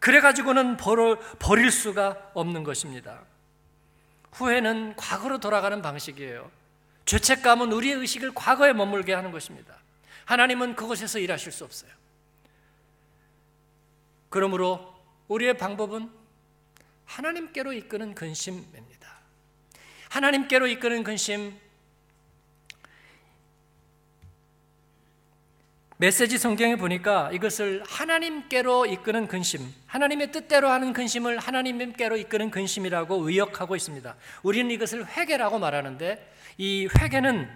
그래가지고는 0.00 0.78
버려, 0.78 1.18
버릴 1.38 1.70
수가 1.70 2.30
없는 2.32 2.64
것입니다. 2.64 3.20
후회는 4.32 4.96
과거로 4.96 5.38
돌아가는 5.38 5.82
방식이에요. 5.82 6.50
죄책감은 7.04 7.72
우리의 7.72 7.96
의식을 7.96 8.32
과거에 8.34 8.72
머물게 8.72 9.12
하는 9.12 9.32
것입니다. 9.32 9.74
하나님은 10.24 10.76
그곳에서 10.76 11.18
일하실 11.18 11.52
수 11.52 11.64
없어요. 11.64 11.90
그러므로 14.30 14.94
우리의 15.28 15.58
방법은 15.58 16.17
하나님께로 17.08 17.72
이끄는 17.72 18.14
근심입니다. 18.14 19.08
하나님께로 20.10 20.66
이끄는 20.68 21.02
근심 21.02 21.58
메시지 26.00 26.38
성경에 26.38 26.76
보니까 26.76 27.30
이것을 27.32 27.82
하나님께로 27.84 28.86
이끄는 28.86 29.26
근심, 29.26 29.74
하나님의 29.86 30.30
뜻대로 30.30 30.68
하는 30.68 30.92
근심을 30.92 31.38
하나님께로 31.38 32.16
이끄는 32.16 32.52
근심이라고 32.52 33.28
의역하고 33.28 33.74
있습니다. 33.74 34.14
우리는 34.44 34.70
이것을 34.70 35.08
회개라고 35.08 35.58
말하는데 35.58 36.32
이 36.58 36.88
회개는 37.00 37.50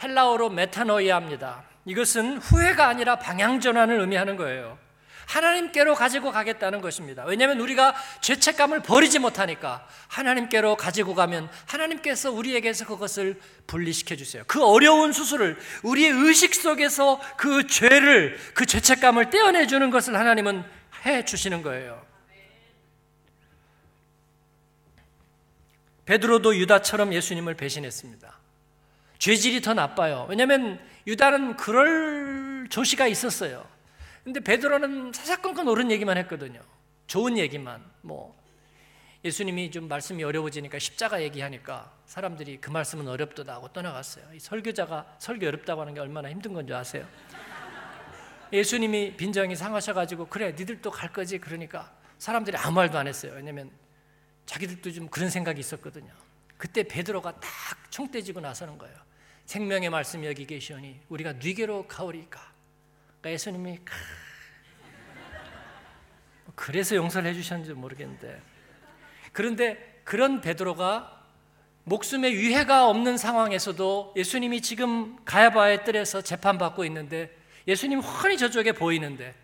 헬라어로 0.00 0.50
메타노이아입니다. 0.50 1.64
이것은 1.86 2.38
후회가 2.38 2.86
아니라 2.86 3.18
방향 3.18 3.58
전환을 3.58 3.98
의미하는 3.98 4.36
거예요. 4.36 4.78
하나님께로 5.26 5.94
가지고 5.94 6.32
가겠다는 6.32 6.80
것입니다. 6.80 7.24
왜냐하면 7.24 7.60
우리가 7.60 7.94
죄책감을 8.20 8.82
버리지 8.82 9.18
못하니까 9.18 9.86
하나님께로 10.08 10.76
가지고 10.76 11.14
가면 11.14 11.50
하나님께서 11.66 12.30
우리에게서 12.30 12.86
그것을 12.86 13.40
분리시켜 13.66 14.16
주세요. 14.16 14.44
그 14.46 14.64
어려운 14.64 15.12
수술을 15.12 15.58
우리의 15.82 16.10
의식 16.10 16.54
속에서 16.54 17.20
그 17.36 17.66
죄를 17.66 18.38
그 18.54 18.66
죄책감을 18.66 19.30
떼어내 19.30 19.66
주는 19.66 19.90
것을 19.90 20.16
하나님은 20.16 20.64
해 21.04 21.24
주시는 21.24 21.62
거예요. 21.62 22.04
베드로도 26.06 26.56
유다처럼 26.56 27.12
예수님을 27.12 27.54
배신했습니다. 27.54 28.38
죄질이 29.18 29.60
더 29.60 29.74
나빠요. 29.74 30.26
왜냐하면 30.28 30.80
유다는 31.06 31.56
그럴 31.56 32.68
조시가 32.70 33.08
있었어요. 33.08 33.75
근데 34.26 34.40
베드로는 34.40 35.12
사사건건 35.12 35.68
옳은 35.68 35.92
얘기만 35.92 36.18
했거든요. 36.18 36.60
좋은 37.06 37.38
얘기만. 37.38 37.80
뭐 38.00 38.36
예수님이 39.24 39.70
좀 39.70 39.86
말씀이 39.86 40.24
어려워지니까 40.24 40.80
십자가 40.80 41.22
얘기하니까 41.22 41.92
사람들이 42.06 42.60
그 42.60 42.70
말씀은 42.70 43.06
어렵다 43.06 43.44
하고 43.54 43.72
떠나갔어요. 43.72 44.24
이 44.34 44.40
설교자가 44.40 45.18
설교 45.20 45.46
어렵다고 45.46 45.80
하는 45.82 45.94
게 45.94 46.00
얼마나 46.00 46.28
힘든 46.28 46.54
건지 46.54 46.74
아세요? 46.74 47.06
예수님이 48.52 49.16
빈정이 49.16 49.54
상하셔가지고 49.54 50.26
그래 50.26 50.56
니들도 50.58 50.90
갈 50.90 51.12
거지 51.12 51.38
그러니까 51.38 51.96
사람들이 52.18 52.56
아무 52.56 52.74
말도 52.74 52.98
안 52.98 53.06
했어요. 53.06 53.32
왜냐면 53.36 53.70
자기들도 54.46 54.90
좀 54.90 55.06
그런 55.06 55.30
생각이 55.30 55.60
있었거든요. 55.60 56.12
그때 56.56 56.82
베드로가 56.82 57.38
딱 57.38 57.92
총대지고 57.92 58.40
나서는 58.40 58.76
거예요. 58.76 58.96
생명의 59.44 59.88
말씀 59.88 60.24
여기 60.24 60.46
계시오니 60.46 61.02
우리가 61.10 61.34
뉘게로 61.34 61.86
가오리까 61.86 62.55
그러니까 63.26 63.32
예수님이 63.32 63.78
그래서 66.54 66.94
용서를 66.94 67.28
해주셨는지 67.30 67.72
모르겠는데 67.72 68.40
그런데 69.32 70.00
그런 70.04 70.40
베드로가 70.40 71.12
목숨에 71.84 72.32
위해가 72.32 72.88
없는 72.88 73.16
상황에서도 73.16 74.14
예수님이 74.16 74.60
지금 74.62 75.16
가야바의 75.24 75.84
뜰에서 75.84 76.22
재판받고 76.22 76.84
있는데 76.86 77.36
예수님 77.66 78.00
훤히 78.00 78.38
저쪽에 78.38 78.72
보이는데 78.72 79.34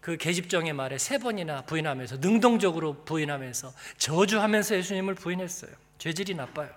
그 0.00 0.16
계집종의 0.16 0.72
말에 0.72 0.98
세 0.98 1.18
번이나 1.18 1.62
부인하면서 1.62 2.18
능동적으로 2.18 3.04
부인하면서 3.04 3.72
저주하면서 3.98 4.76
예수님을 4.76 5.14
부인했어요. 5.14 5.70
죄질이 5.98 6.34
나빠요. 6.34 6.70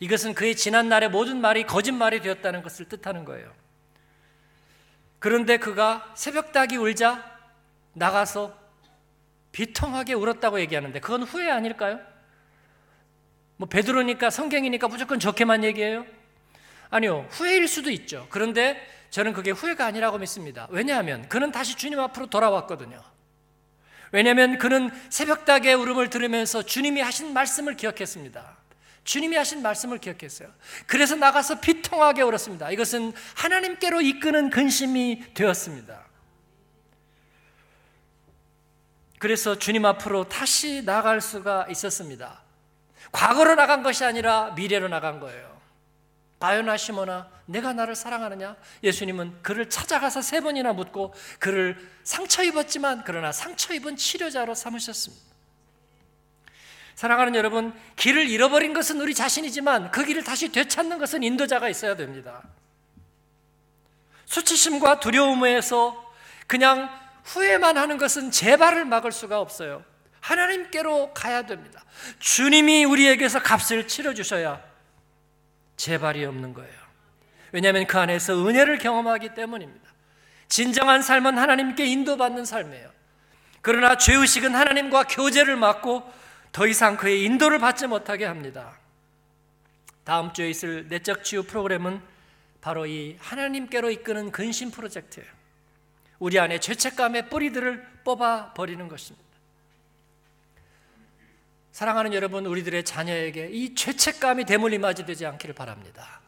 이것은 0.00 0.34
그의 0.34 0.56
지난 0.56 0.88
날의 0.88 1.10
모든 1.10 1.40
말이 1.40 1.64
거짓말이 1.64 2.20
되었다는 2.20 2.62
것을 2.62 2.88
뜻하는 2.88 3.24
거예요. 3.24 3.65
그런데 5.18 5.56
그가 5.56 6.12
새벽 6.14 6.52
닭이 6.52 6.76
울자 6.76 7.24
나가서 7.94 8.56
비통하게 9.52 10.12
울었다고 10.14 10.60
얘기하는데 10.60 11.00
그건 11.00 11.22
후회 11.22 11.50
아닐까요? 11.50 11.98
뭐 13.56 13.68
베드로니까 13.68 14.30
성경이니까 14.30 14.88
무조건 14.88 15.18
좋게만 15.18 15.64
얘기해요? 15.64 16.04
아니요. 16.90 17.26
후회일 17.30 17.66
수도 17.66 17.90
있죠. 17.90 18.26
그런데 18.30 18.80
저는 19.10 19.32
그게 19.32 19.50
후회가 19.50 19.86
아니라고 19.86 20.18
믿습니다. 20.18 20.66
왜냐하면 20.70 21.28
그는 21.28 21.52
다시 21.52 21.76
주님 21.76 21.98
앞으로 21.98 22.26
돌아왔거든요. 22.26 23.02
왜냐하면 24.12 24.58
그는 24.58 24.90
새벽닭의 25.10 25.74
울음을 25.74 26.10
들으면서 26.10 26.62
주님이 26.62 27.00
하신 27.00 27.32
말씀을 27.32 27.76
기억했습니다. 27.76 28.56
주님이 29.06 29.36
하신 29.36 29.62
말씀을 29.62 29.98
기억했어요. 29.98 30.52
그래서 30.86 31.14
나가서 31.14 31.60
비통하게 31.60 32.22
울었습니다. 32.22 32.70
이것은 32.72 33.14
하나님께로 33.36 34.02
이끄는 34.02 34.50
근심이 34.50 35.32
되었습니다. 35.32 36.04
그래서 39.18 39.58
주님 39.58 39.86
앞으로 39.86 40.28
다시 40.28 40.84
나갈 40.84 41.20
수가 41.20 41.66
있었습니다. 41.70 42.42
과거로 43.12 43.54
나간 43.54 43.82
것이 43.82 44.04
아니라 44.04 44.50
미래로 44.50 44.88
나간 44.88 45.20
거예요. 45.20 45.56
바요나 46.40 46.76
시모나 46.76 47.30
내가 47.46 47.72
나를 47.72 47.94
사랑하느냐? 47.94 48.56
예수님은 48.82 49.42
그를 49.42 49.70
찾아가서 49.70 50.20
세 50.20 50.40
번이나 50.40 50.72
묻고 50.72 51.14
그를 51.38 51.78
상처 52.02 52.42
입었지만 52.42 53.04
그러나 53.06 53.30
상처 53.30 53.72
입은 53.72 53.96
치료자로 53.96 54.54
삼으셨습니다. 54.54 55.25
사랑하는 56.96 57.34
여러분, 57.34 57.78
길을 57.96 58.28
잃어버린 58.30 58.72
것은 58.72 59.00
우리 59.02 59.14
자신이지만 59.14 59.90
그 59.90 60.02
길을 60.02 60.24
다시 60.24 60.50
되찾는 60.50 60.98
것은 60.98 61.22
인도자가 61.22 61.68
있어야 61.68 61.94
됩니다. 61.94 62.42
수치심과 64.24 65.00
두려움에서 65.00 66.12
그냥 66.46 66.88
후회만 67.24 67.76
하는 67.76 67.98
것은 67.98 68.30
재발을 68.30 68.86
막을 68.86 69.12
수가 69.12 69.40
없어요. 69.40 69.84
하나님께로 70.20 71.12
가야 71.12 71.42
됩니다. 71.42 71.84
주님이 72.18 72.86
우리에게서 72.86 73.42
값을 73.42 73.86
치러 73.86 74.14
주셔야 74.14 74.62
재발이 75.76 76.24
없는 76.24 76.54
거예요. 76.54 76.74
왜냐하면 77.52 77.86
그 77.86 77.98
안에서 77.98 78.46
은혜를 78.46 78.78
경험하기 78.78 79.34
때문입니다. 79.34 79.86
진정한 80.48 81.02
삶은 81.02 81.36
하나님께 81.36 81.84
인도받는 81.84 82.46
삶이에요. 82.46 82.90
그러나 83.60 83.98
죄의식은 83.98 84.54
하나님과 84.54 85.04
교제를 85.04 85.56
막고 85.56 86.10
더 86.56 86.66
이상 86.66 86.96
그의 86.96 87.22
인도를 87.24 87.58
받지 87.58 87.86
못하게 87.86 88.24
합니다. 88.24 88.78
다음 90.04 90.32
주에 90.32 90.48
있을 90.48 90.88
내적 90.88 91.22
치유 91.22 91.42
프로그램은 91.42 92.00
바로 92.62 92.86
이 92.86 93.18
하나님께로 93.20 93.90
이끄는 93.90 94.32
근심 94.32 94.70
프로젝트예요. 94.70 95.28
우리 96.18 96.38
안에 96.38 96.58
죄책감의 96.58 97.28
뿌리들을 97.28 98.00
뽑아 98.04 98.54
버리는 98.54 98.88
것입니다. 98.88 99.28
사랑하는 101.72 102.14
여러분, 102.14 102.46
우리들의 102.46 102.86
자녀에게 102.86 103.50
이 103.50 103.74
죄책감이 103.74 104.46
대물림 104.46 104.80
맞이되지 104.80 105.26
않기를 105.26 105.54
바랍니다. 105.54 106.22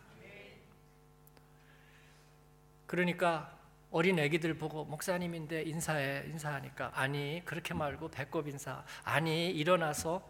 그러니까 2.87 3.58
어린 3.91 4.19
애기들 4.19 4.59
보고 4.59 4.85
목사님인데 4.85 5.63
인사해 5.63 6.25
인사하니까 6.27 6.93
아니 6.95 7.43
그렇게 7.45 7.73
말고 7.73 8.11
배꼽 8.11 8.47
인사 8.49 8.85
아니 9.03 9.51
일어나서 9.51 10.23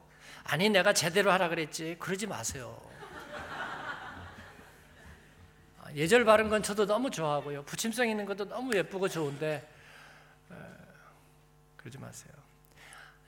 아니 0.45 0.69
내가 0.69 0.93
제대로 0.93 1.33
하라 1.33 1.49
그랬지 1.49 1.97
그러지 1.99 2.27
마세요. 2.27 2.81
예절 5.95 6.25
바른 6.25 6.49
건 6.49 6.63
저도 6.63 6.87
너무 6.87 7.11
좋아하고요. 7.11 7.65
부침성 7.65 8.09
있는 8.09 8.27
것도 8.27 8.49
너무 8.49 8.77
예쁘고 8.77 9.09
좋은데 9.09 9.67
그러지 11.77 11.99
마세요. 11.99 12.33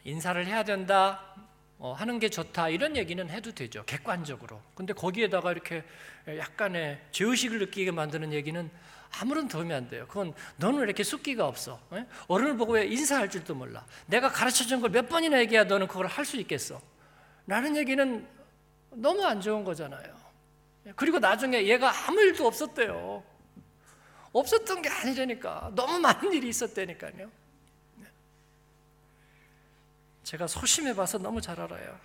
인사를 0.05 0.47
해야 0.47 0.62
된다. 0.62 1.35
어, 1.81 1.95
하는 1.95 2.19
게 2.19 2.29
좋다 2.29 2.69
이런 2.69 2.95
얘기는 2.97 3.29
해도 3.31 3.53
되죠. 3.53 3.83
객관적으로. 3.87 4.61
근데 4.75 4.93
거기에다가 4.93 5.51
이렇게 5.51 5.83
약간의 6.29 7.01
죄의식을 7.11 7.59
느끼게 7.59 7.90
만드는 7.90 8.33
얘기는 8.35 8.71
아무런 9.19 9.49
도움이 9.49 9.73
안 9.73 9.88
돼요. 9.88 10.05
그건 10.07 10.35
너는 10.59 10.79
왜 10.81 10.85
이렇게 10.85 11.03
숫기가 11.03 11.47
없어? 11.49 11.81
에? 11.95 12.05
어른을 12.29 12.57
보고 12.59 12.75
왜 12.75 12.87
인사할 12.87 13.29
줄도 13.31 13.55
몰라. 13.55 13.85
내가 14.07 14.29
가르쳐준 14.31 14.81
걸 14.83 14.90
몇 14.93 15.09
번이나 15.09 15.40
얘기해야 15.40 15.64
너는 15.64 15.88
그걸 15.88 16.07
할 16.07 16.25
수 16.27 16.37
있겠어? 16.37 16.81
라는 17.47 17.75
얘기는 17.77 18.29
너무 18.90 19.25
안 19.25 19.40
좋은 19.40 19.64
거잖아요. 19.64 20.14
그리고 20.97 21.19
나중에 21.19 21.66
얘가 21.66 21.90
아무 22.07 22.21
일도 22.21 22.47
없었대요. 22.47 23.25
없었던 24.33 24.83
게 24.83 24.88
아니라니까. 24.88 25.73
너무 25.75 25.99
많은 25.99 26.33
일이 26.33 26.49
있었다니까요 26.51 27.31
제가 30.31 30.47
소심해 30.47 30.95
봐서 30.95 31.19
너무 31.19 31.40
잘 31.40 31.59
알아요. 31.59 31.99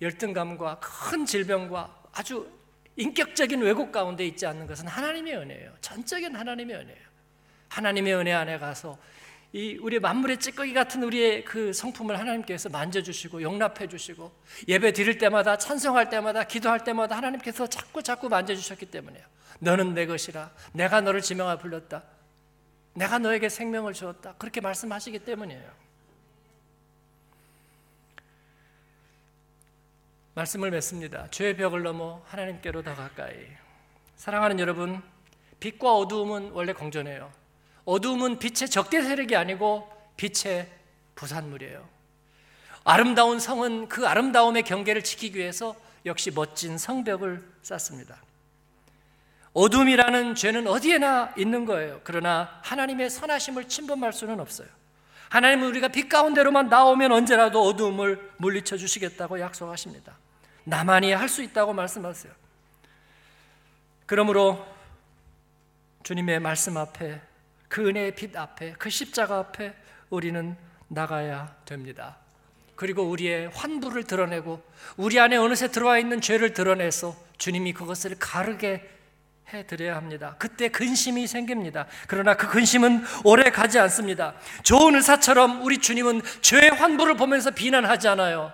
열등감과 0.00 0.80
큰 0.80 1.24
질병과 1.24 2.02
아주 2.12 2.50
인격적인 2.96 3.62
왜곡 3.62 3.92
가운데 3.92 4.26
있지 4.26 4.46
않는 4.46 4.66
것은 4.66 4.88
하나님의 4.88 5.36
은혜예요. 5.36 5.72
전적인 5.80 6.34
하나님의 6.34 6.76
은혜예요. 6.76 7.10
하나님의 7.68 8.14
은혜 8.16 8.32
안에 8.32 8.58
가서 8.58 8.98
이 9.52 9.78
우리 9.80 10.00
만물의 10.00 10.40
찌꺼기 10.40 10.74
같은 10.74 11.04
우리의 11.04 11.44
그 11.44 11.72
성품을 11.72 12.18
하나님께서 12.18 12.68
만져주시고 12.70 13.42
용납해 13.42 13.86
주시고 13.86 14.32
예배 14.66 14.94
드릴 14.94 15.18
때마다 15.18 15.58
찬송할 15.58 16.10
때마다 16.10 16.42
기도할 16.42 16.82
때마다 16.82 17.16
하나님께서 17.16 17.68
자꾸 17.68 18.02
자꾸 18.02 18.28
만져주셨기 18.28 18.86
때문에요. 18.86 19.24
너는 19.60 19.94
내 19.94 20.06
것이라 20.06 20.50
내가 20.72 21.00
너를 21.02 21.20
지명하 21.20 21.56
불렀다. 21.56 22.02
내가 22.94 23.18
너에게 23.18 23.48
생명을 23.48 23.92
주었다. 23.92 24.34
그렇게 24.34 24.60
말씀하시기 24.60 25.20
때문이에요. 25.20 25.70
말씀을 30.34 30.70
맺습니다. 30.70 31.28
죄의 31.30 31.56
벽을 31.56 31.82
넘어 31.82 32.22
하나님께로 32.26 32.82
더 32.82 32.94
가까이. 32.94 33.34
사랑하는 34.16 34.58
여러분, 34.58 35.02
빛과 35.60 35.94
어두움은 35.96 36.52
원래 36.52 36.72
공존해요. 36.72 37.30
어두움은 37.84 38.38
빛의 38.38 38.70
적대 38.70 39.02
세력이 39.02 39.36
아니고 39.36 39.90
빛의 40.16 40.70
부산물이에요. 41.14 41.88
아름다운 42.84 43.38
성은 43.38 43.88
그 43.88 44.06
아름다움의 44.06 44.62
경계를 44.62 45.02
지키기 45.04 45.38
위해서 45.38 45.76
역시 46.06 46.30
멋진 46.30 46.78
성벽을 46.78 47.46
쌓습니다. 47.62 48.16
어둠이라는 49.52 50.34
죄는 50.34 50.66
어디에나 50.66 51.34
있는 51.36 51.64
거예요. 51.64 52.00
그러나 52.04 52.60
하나님의 52.62 53.10
선하심을 53.10 53.68
침범할 53.68 54.12
수는 54.12 54.38
없어요. 54.40 54.68
하나님은 55.28 55.66
우리가 55.68 55.88
빛 55.88 56.08
가운데로만 56.08 56.68
나오면 56.68 57.12
언제라도 57.12 57.62
어둠을 57.62 58.32
물리쳐 58.38 58.76
주시겠다고 58.76 59.40
약속하십니다. 59.40 60.16
나만이 60.64 61.12
할 61.12 61.28
수 61.28 61.42
있다고 61.42 61.72
말씀하세요. 61.72 62.32
그러므로 64.06 64.66
주님의 66.02 66.40
말씀 66.40 66.76
앞에 66.76 67.20
그 67.68 67.88
은혜의 67.88 68.16
빛 68.16 68.36
앞에 68.36 68.74
그 68.78 68.90
십자가 68.90 69.38
앞에 69.38 69.74
우리는 70.10 70.56
나가야 70.88 71.54
됩니다. 71.64 72.16
그리고 72.74 73.02
우리의 73.04 73.50
환부를 73.50 74.04
드러내고 74.04 74.62
우리 74.96 75.20
안에 75.20 75.36
어느새 75.36 75.68
들어와 75.68 75.98
있는 75.98 76.20
죄를 76.20 76.54
드러내서 76.54 77.14
주님이 77.38 77.72
그것을 77.72 78.16
가르게 78.18 78.88
해 79.52 79.66
드려야 79.66 79.96
합니다. 79.96 80.36
그때 80.38 80.68
근심이 80.68 81.26
생깁니다. 81.26 81.86
그러나 82.06 82.36
그 82.36 82.48
근심은 82.48 83.04
오래 83.24 83.50
가지 83.50 83.78
않습니다. 83.78 84.34
좋은 84.62 84.94
의사처럼 84.94 85.62
우리 85.62 85.78
주님은 85.78 86.22
죄의 86.40 86.70
환부를 86.70 87.16
보면서 87.16 87.50
비난하지 87.50 88.08
않아요. 88.08 88.52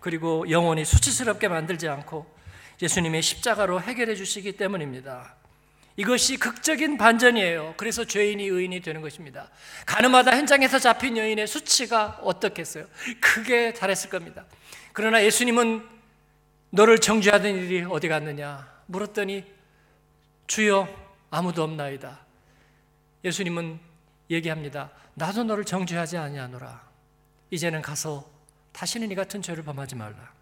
그리고 0.00 0.48
영원히 0.48 0.84
수치스럽게 0.84 1.48
만들지 1.48 1.88
않고 1.88 2.32
예수님의 2.80 3.22
십자가로 3.22 3.80
해결해 3.80 4.14
주시기 4.14 4.52
때문입니다. 4.52 5.34
이것이 5.96 6.36
극적인 6.36 6.96
반전이에요. 6.96 7.74
그래서 7.76 8.04
죄인이 8.04 8.44
의인이 8.46 8.80
되는 8.80 9.00
것입니다. 9.00 9.50
가늠하다 9.84 10.36
현장에서 10.36 10.78
잡힌 10.78 11.16
여인의 11.16 11.48
수치가 11.48 12.20
어떻겠어요? 12.22 12.86
크게 13.20 13.74
잘했을 13.74 14.08
겁니다. 14.08 14.44
그러나 14.92 15.24
예수님은 15.24 15.97
너를 16.70 16.98
정죄하던 16.98 17.54
일이 17.54 17.84
어디 17.84 18.08
갔느냐? 18.08 18.68
물었더니 18.86 19.44
주여 20.46 20.88
아무도 21.30 21.62
없나이다. 21.62 22.20
예수님은 23.24 23.78
얘기합니다. 24.30 24.90
나도 25.14 25.44
너를 25.44 25.64
정죄하지 25.64 26.16
아니하노라. 26.18 26.88
이제는 27.50 27.82
가서 27.82 28.28
다시는 28.72 29.10
이 29.10 29.14
같은 29.14 29.42
죄를 29.42 29.64
범하지 29.64 29.96
말라. 29.96 30.32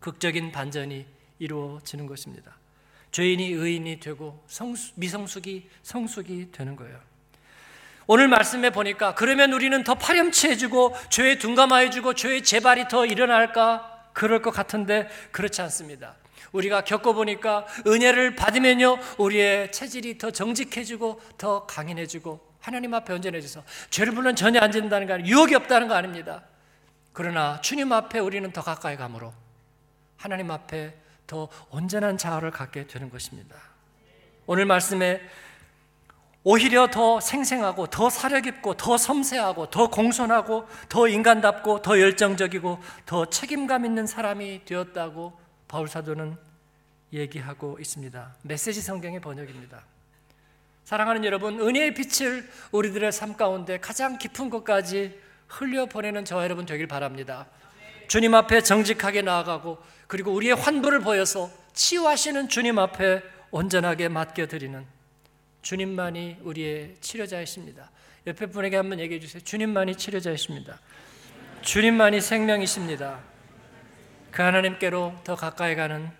극적인 0.00 0.52
반전이 0.52 1.06
이루어지는 1.38 2.06
것입니다. 2.06 2.56
죄인이 3.10 3.52
의인이 3.52 4.00
되고 4.00 4.42
성수, 4.46 4.92
미성숙이 4.96 5.68
성숙이 5.82 6.50
되는 6.50 6.76
거예요. 6.76 6.98
오늘 8.06 8.28
말씀에 8.28 8.70
보니까 8.70 9.14
그러면 9.14 9.52
우리는 9.52 9.84
더 9.84 9.94
파렴치해지고 9.94 10.94
죄에 11.10 11.38
둔감해지고 11.38 12.14
죄의 12.14 12.42
재발이 12.42 12.88
더 12.88 13.06
일어날까 13.06 13.91
그럴 14.12 14.42
것 14.42 14.50
같은데 14.50 15.08
그렇지 15.30 15.62
않습니다. 15.62 16.16
우리가 16.52 16.82
겪어보니까 16.82 17.66
은혜를 17.86 18.36
받으면요 18.36 18.98
우리의 19.18 19.72
체질이 19.72 20.18
더 20.18 20.30
정직해지고 20.30 21.20
더 21.38 21.66
강인해지고 21.66 22.52
하나님 22.60 22.94
앞에 22.94 23.12
온전해져서 23.12 23.64
죄를 23.90 24.12
물론 24.12 24.36
전혀 24.36 24.60
안 24.60 24.70
짓는다는 24.70 25.06
거 25.06 25.14
아니에요 25.14 25.28
유혹이 25.28 25.54
없다는 25.54 25.88
거 25.88 25.94
아닙니다 25.94 26.44
그러나 27.12 27.60
주님 27.60 27.92
앞에 27.92 28.18
우리는 28.18 28.50
더 28.52 28.62
가까이 28.62 28.96
감으로 28.96 29.32
하나님 30.16 30.50
앞에 30.50 30.94
더 31.26 31.48
온전한 31.70 32.18
자아를 32.18 32.50
갖게 32.50 32.86
되는 32.86 33.10
것입니다 33.10 33.56
오늘 34.46 34.66
말씀에 34.66 35.20
오히려 36.44 36.88
더 36.88 37.20
생생하고 37.20 37.86
더 37.86 38.10
사려 38.10 38.40
깊고 38.40 38.74
더 38.74 38.96
섬세하고 38.96 39.70
더 39.70 39.88
공손하고 39.88 40.66
더 40.88 41.06
인간답고 41.06 41.82
더 41.82 42.00
열정적이고 42.00 42.80
더 43.06 43.26
책임감 43.26 43.84
있는 43.84 44.06
사람이 44.06 44.64
되었다고 44.64 45.38
바울 45.68 45.88
사도는 45.88 46.36
얘기하고 47.12 47.78
있습니다. 47.78 48.34
메시지 48.42 48.80
성경의 48.80 49.20
번역입니다. 49.20 49.84
사랑하는 50.84 51.24
여러분, 51.24 51.60
은혜의 51.60 51.94
빛을 51.94 52.50
우리들의 52.72 53.12
삶 53.12 53.36
가운데 53.36 53.78
가장 53.78 54.18
깊은 54.18 54.50
곳까지 54.50 55.18
흘려 55.46 55.86
보내는 55.86 56.24
저와 56.24 56.42
여러분 56.42 56.66
되길 56.66 56.88
바랍니다. 56.88 57.46
주님 58.08 58.34
앞에 58.34 58.62
정직하게 58.62 59.22
나아가고 59.22 59.78
그리고 60.08 60.32
우리의 60.32 60.54
환부를 60.56 61.00
보여서 61.00 61.50
치유하시는 61.72 62.48
주님 62.48 62.78
앞에 62.78 63.22
온전하게 63.50 64.08
맡겨 64.08 64.48
드리는 64.48 64.84
주님만이 65.62 66.38
우리의 66.42 66.96
치료자이십니다. 67.00 67.90
옆에 68.26 68.46
분에게 68.46 68.76
한번 68.76 69.00
얘기해 69.00 69.20
주세요. 69.20 69.42
주님만이 69.42 69.96
치료자이십니다. 69.96 70.78
주님만이 71.62 72.20
생명이십니다. 72.20 73.20
그 74.30 74.42
하나님께로 74.42 75.14
더 75.24 75.36
가까이 75.36 75.74
가는 75.74 76.10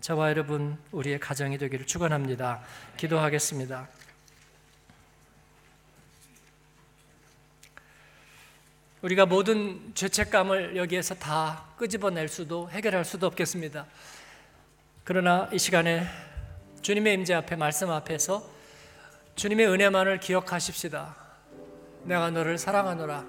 저와 0.00 0.30
여러분 0.30 0.78
우리의 0.90 1.20
가정이 1.20 1.58
되기를 1.58 1.86
축원합니다. 1.86 2.62
기도하겠습니다. 2.96 3.88
우리가 9.02 9.26
모든 9.26 9.92
죄책감을 9.94 10.76
여기에서 10.76 11.14
다 11.14 11.66
끄집어낼 11.76 12.28
수도 12.28 12.70
해결할 12.70 13.04
수도 13.04 13.26
없겠습니다. 13.26 13.86
그러나 15.04 15.48
이 15.52 15.58
시간에 15.58 16.06
주님의 16.82 17.14
임재 17.14 17.34
앞에 17.34 17.56
말씀 17.56 17.90
앞에서 17.90 18.48
주님의 19.34 19.66
은혜만을 19.66 20.20
기억하십시다. 20.20 21.16
내가 22.04 22.30
너를 22.30 22.58
사랑하노라. 22.58 23.24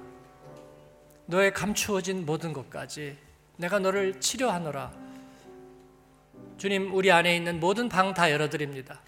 너의 1.25 1.53
감추어진 1.53 2.25
모든 2.25 2.51
것까지 2.53 3.17
내가 3.57 3.79
너를 3.79 4.19
치료하노라. 4.19 4.91
주님, 6.57 6.93
우리 6.93 7.11
안에 7.11 7.35
있는 7.35 7.59
모든 7.59 7.89
방 7.89 8.13
다 8.13 8.31
열어드립니다. 8.31 8.99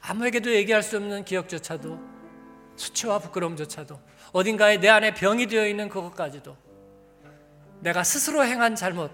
아무에게도 0.00 0.54
얘기할 0.54 0.82
수 0.82 0.96
없는 0.96 1.24
기억조차도 1.24 1.98
수치와 2.76 3.18
부끄러움조차도 3.18 4.00
어딘가에 4.32 4.78
내 4.78 4.88
안에 4.88 5.14
병이 5.14 5.46
되어 5.48 5.66
있는 5.66 5.88
그것까지도 5.88 6.56
내가 7.80 8.02
스스로 8.04 8.44
행한 8.44 8.74
잘못, 8.74 9.10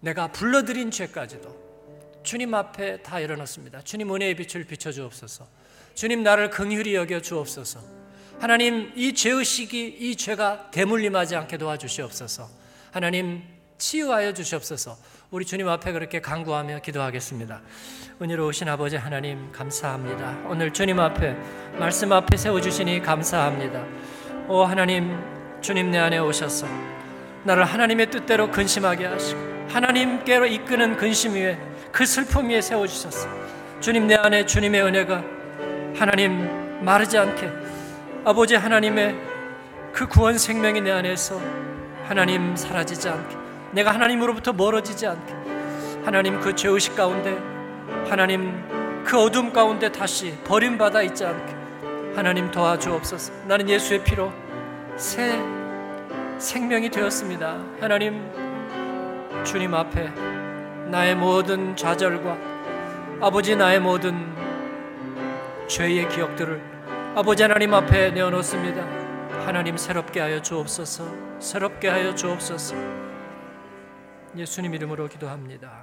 내가 0.00 0.28
불러들인 0.28 0.90
죄까지도 0.90 1.61
주님 2.22 2.54
앞에 2.54 3.02
다 3.02 3.22
열어놓습니다. 3.22 3.82
주님 3.82 4.14
은혜의 4.14 4.34
빛을 4.36 4.64
비춰주옵소서. 4.64 5.46
주님 5.94 6.22
나를 6.22 6.50
긍휼히 6.50 6.94
여겨 6.94 7.20
주옵소서. 7.20 7.80
하나님 8.40 8.92
이 8.96 9.14
죄의식이 9.14 9.96
이 10.00 10.16
죄가 10.16 10.70
대물림하지 10.70 11.36
않게 11.36 11.58
도와주시옵소서. 11.58 12.48
하나님 12.90 13.42
치유하여 13.78 14.32
주시옵소서. 14.34 14.96
우리 15.30 15.44
주님 15.44 15.68
앞에 15.68 15.92
그렇게 15.92 16.20
간구하며 16.20 16.80
기도하겠습니다. 16.80 17.62
은혜로우신 18.20 18.68
아버지 18.68 18.96
하나님 18.96 19.50
감사합니다. 19.50 20.46
오늘 20.48 20.72
주님 20.72 21.00
앞에 21.00 21.34
말씀 21.78 22.12
앞에 22.12 22.36
세워 22.36 22.60
주시니 22.60 23.00
감사합니다. 23.02 23.84
오 24.48 24.62
하나님 24.64 25.18
주님 25.60 25.90
내 25.90 25.98
안에 25.98 26.18
오셔서 26.18 26.66
나를 27.44 27.64
하나님의 27.64 28.10
뜻대로 28.10 28.50
근심하게 28.50 29.06
하시고 29.06 29.40
하나님께로 29.68 30.46
이끄는 30.46 30.96
근심 30.96 31.34
위에 31.34 31.58
그 31.92 32.06
슬픔 32.06 32.48
위에 32.48 32.60
세워 32.60 32.86
주셨어. 32.86 33.28
주님 33.80 34.06
내 34.06 34.14
안에 34.14 34.46
주님의 34.46 34.82
은혜가 34.82 35.22
하나님 35.94 36.84
마르지 36.84 37.18
않게 37.18 37.50
아버지 38.24 38.54
하나님의 38.54 39.14
그 39.92 40.06
구원 40.06 40.38
생명이 40.38 40.80
내 40.80 40.90
안에서 40.90 41.40
하나님 42.04 42.56
사라지지 42.56 43.08
않게 43.08 43.36
내가 43.72 43.92
하나님으로부터 43.92 44.52
멀어지지 44.52 45.06
않게 45.06 45.34
하나님 46.04 46.40
그 46.40 46.54
죄의식 46.54 46.96
가운데 46.96 47.36
하나님 48.08 48.54
그 49.04 49.18
어둠 49.18 49.52
가운데 49.52 49.90
다시 49.90 50.38
버림받아 50.44 51.02
있지 51.02 51.24
않게 51.24 51.54
하나님 52.14 52.50
도와주옵소서 52.50 53.32
나는 53.46 53.68
예수의 53.68 54.04
피로 54.04 54.32
새 54.96 55.40
생명이 56.38 56.90
되었습니다 56.90 57.58
하나님 57.80 58.30
주님 59.44 59.74
앞에 59.74 60.31
나의 60.92 61.16
모든 61.16 61.74
좌절과 61.74 62.36
아버지 63.22 63.56
나의 63.56 63.80
모든 63.80 64.36
죄의 65.66 66.06
기억들을 66.10 67.14
아버지 67.16 67.42
하나님 67.42 67.72
앞에 67.72 68.10
내어놓습니다. 68.10 68.82
하나님 69.46 69.78
새롭게 69.78 70.20
하여 70.20 70.42
주옵소서. 70.42 71.40
새롭게 71.40 71.88
하여 71.88 72.14
주옵소서. 72.14 72.76
예수님 74.36 74.74
이름으로 74.74 75.08
기도합니다. 75.08 75.81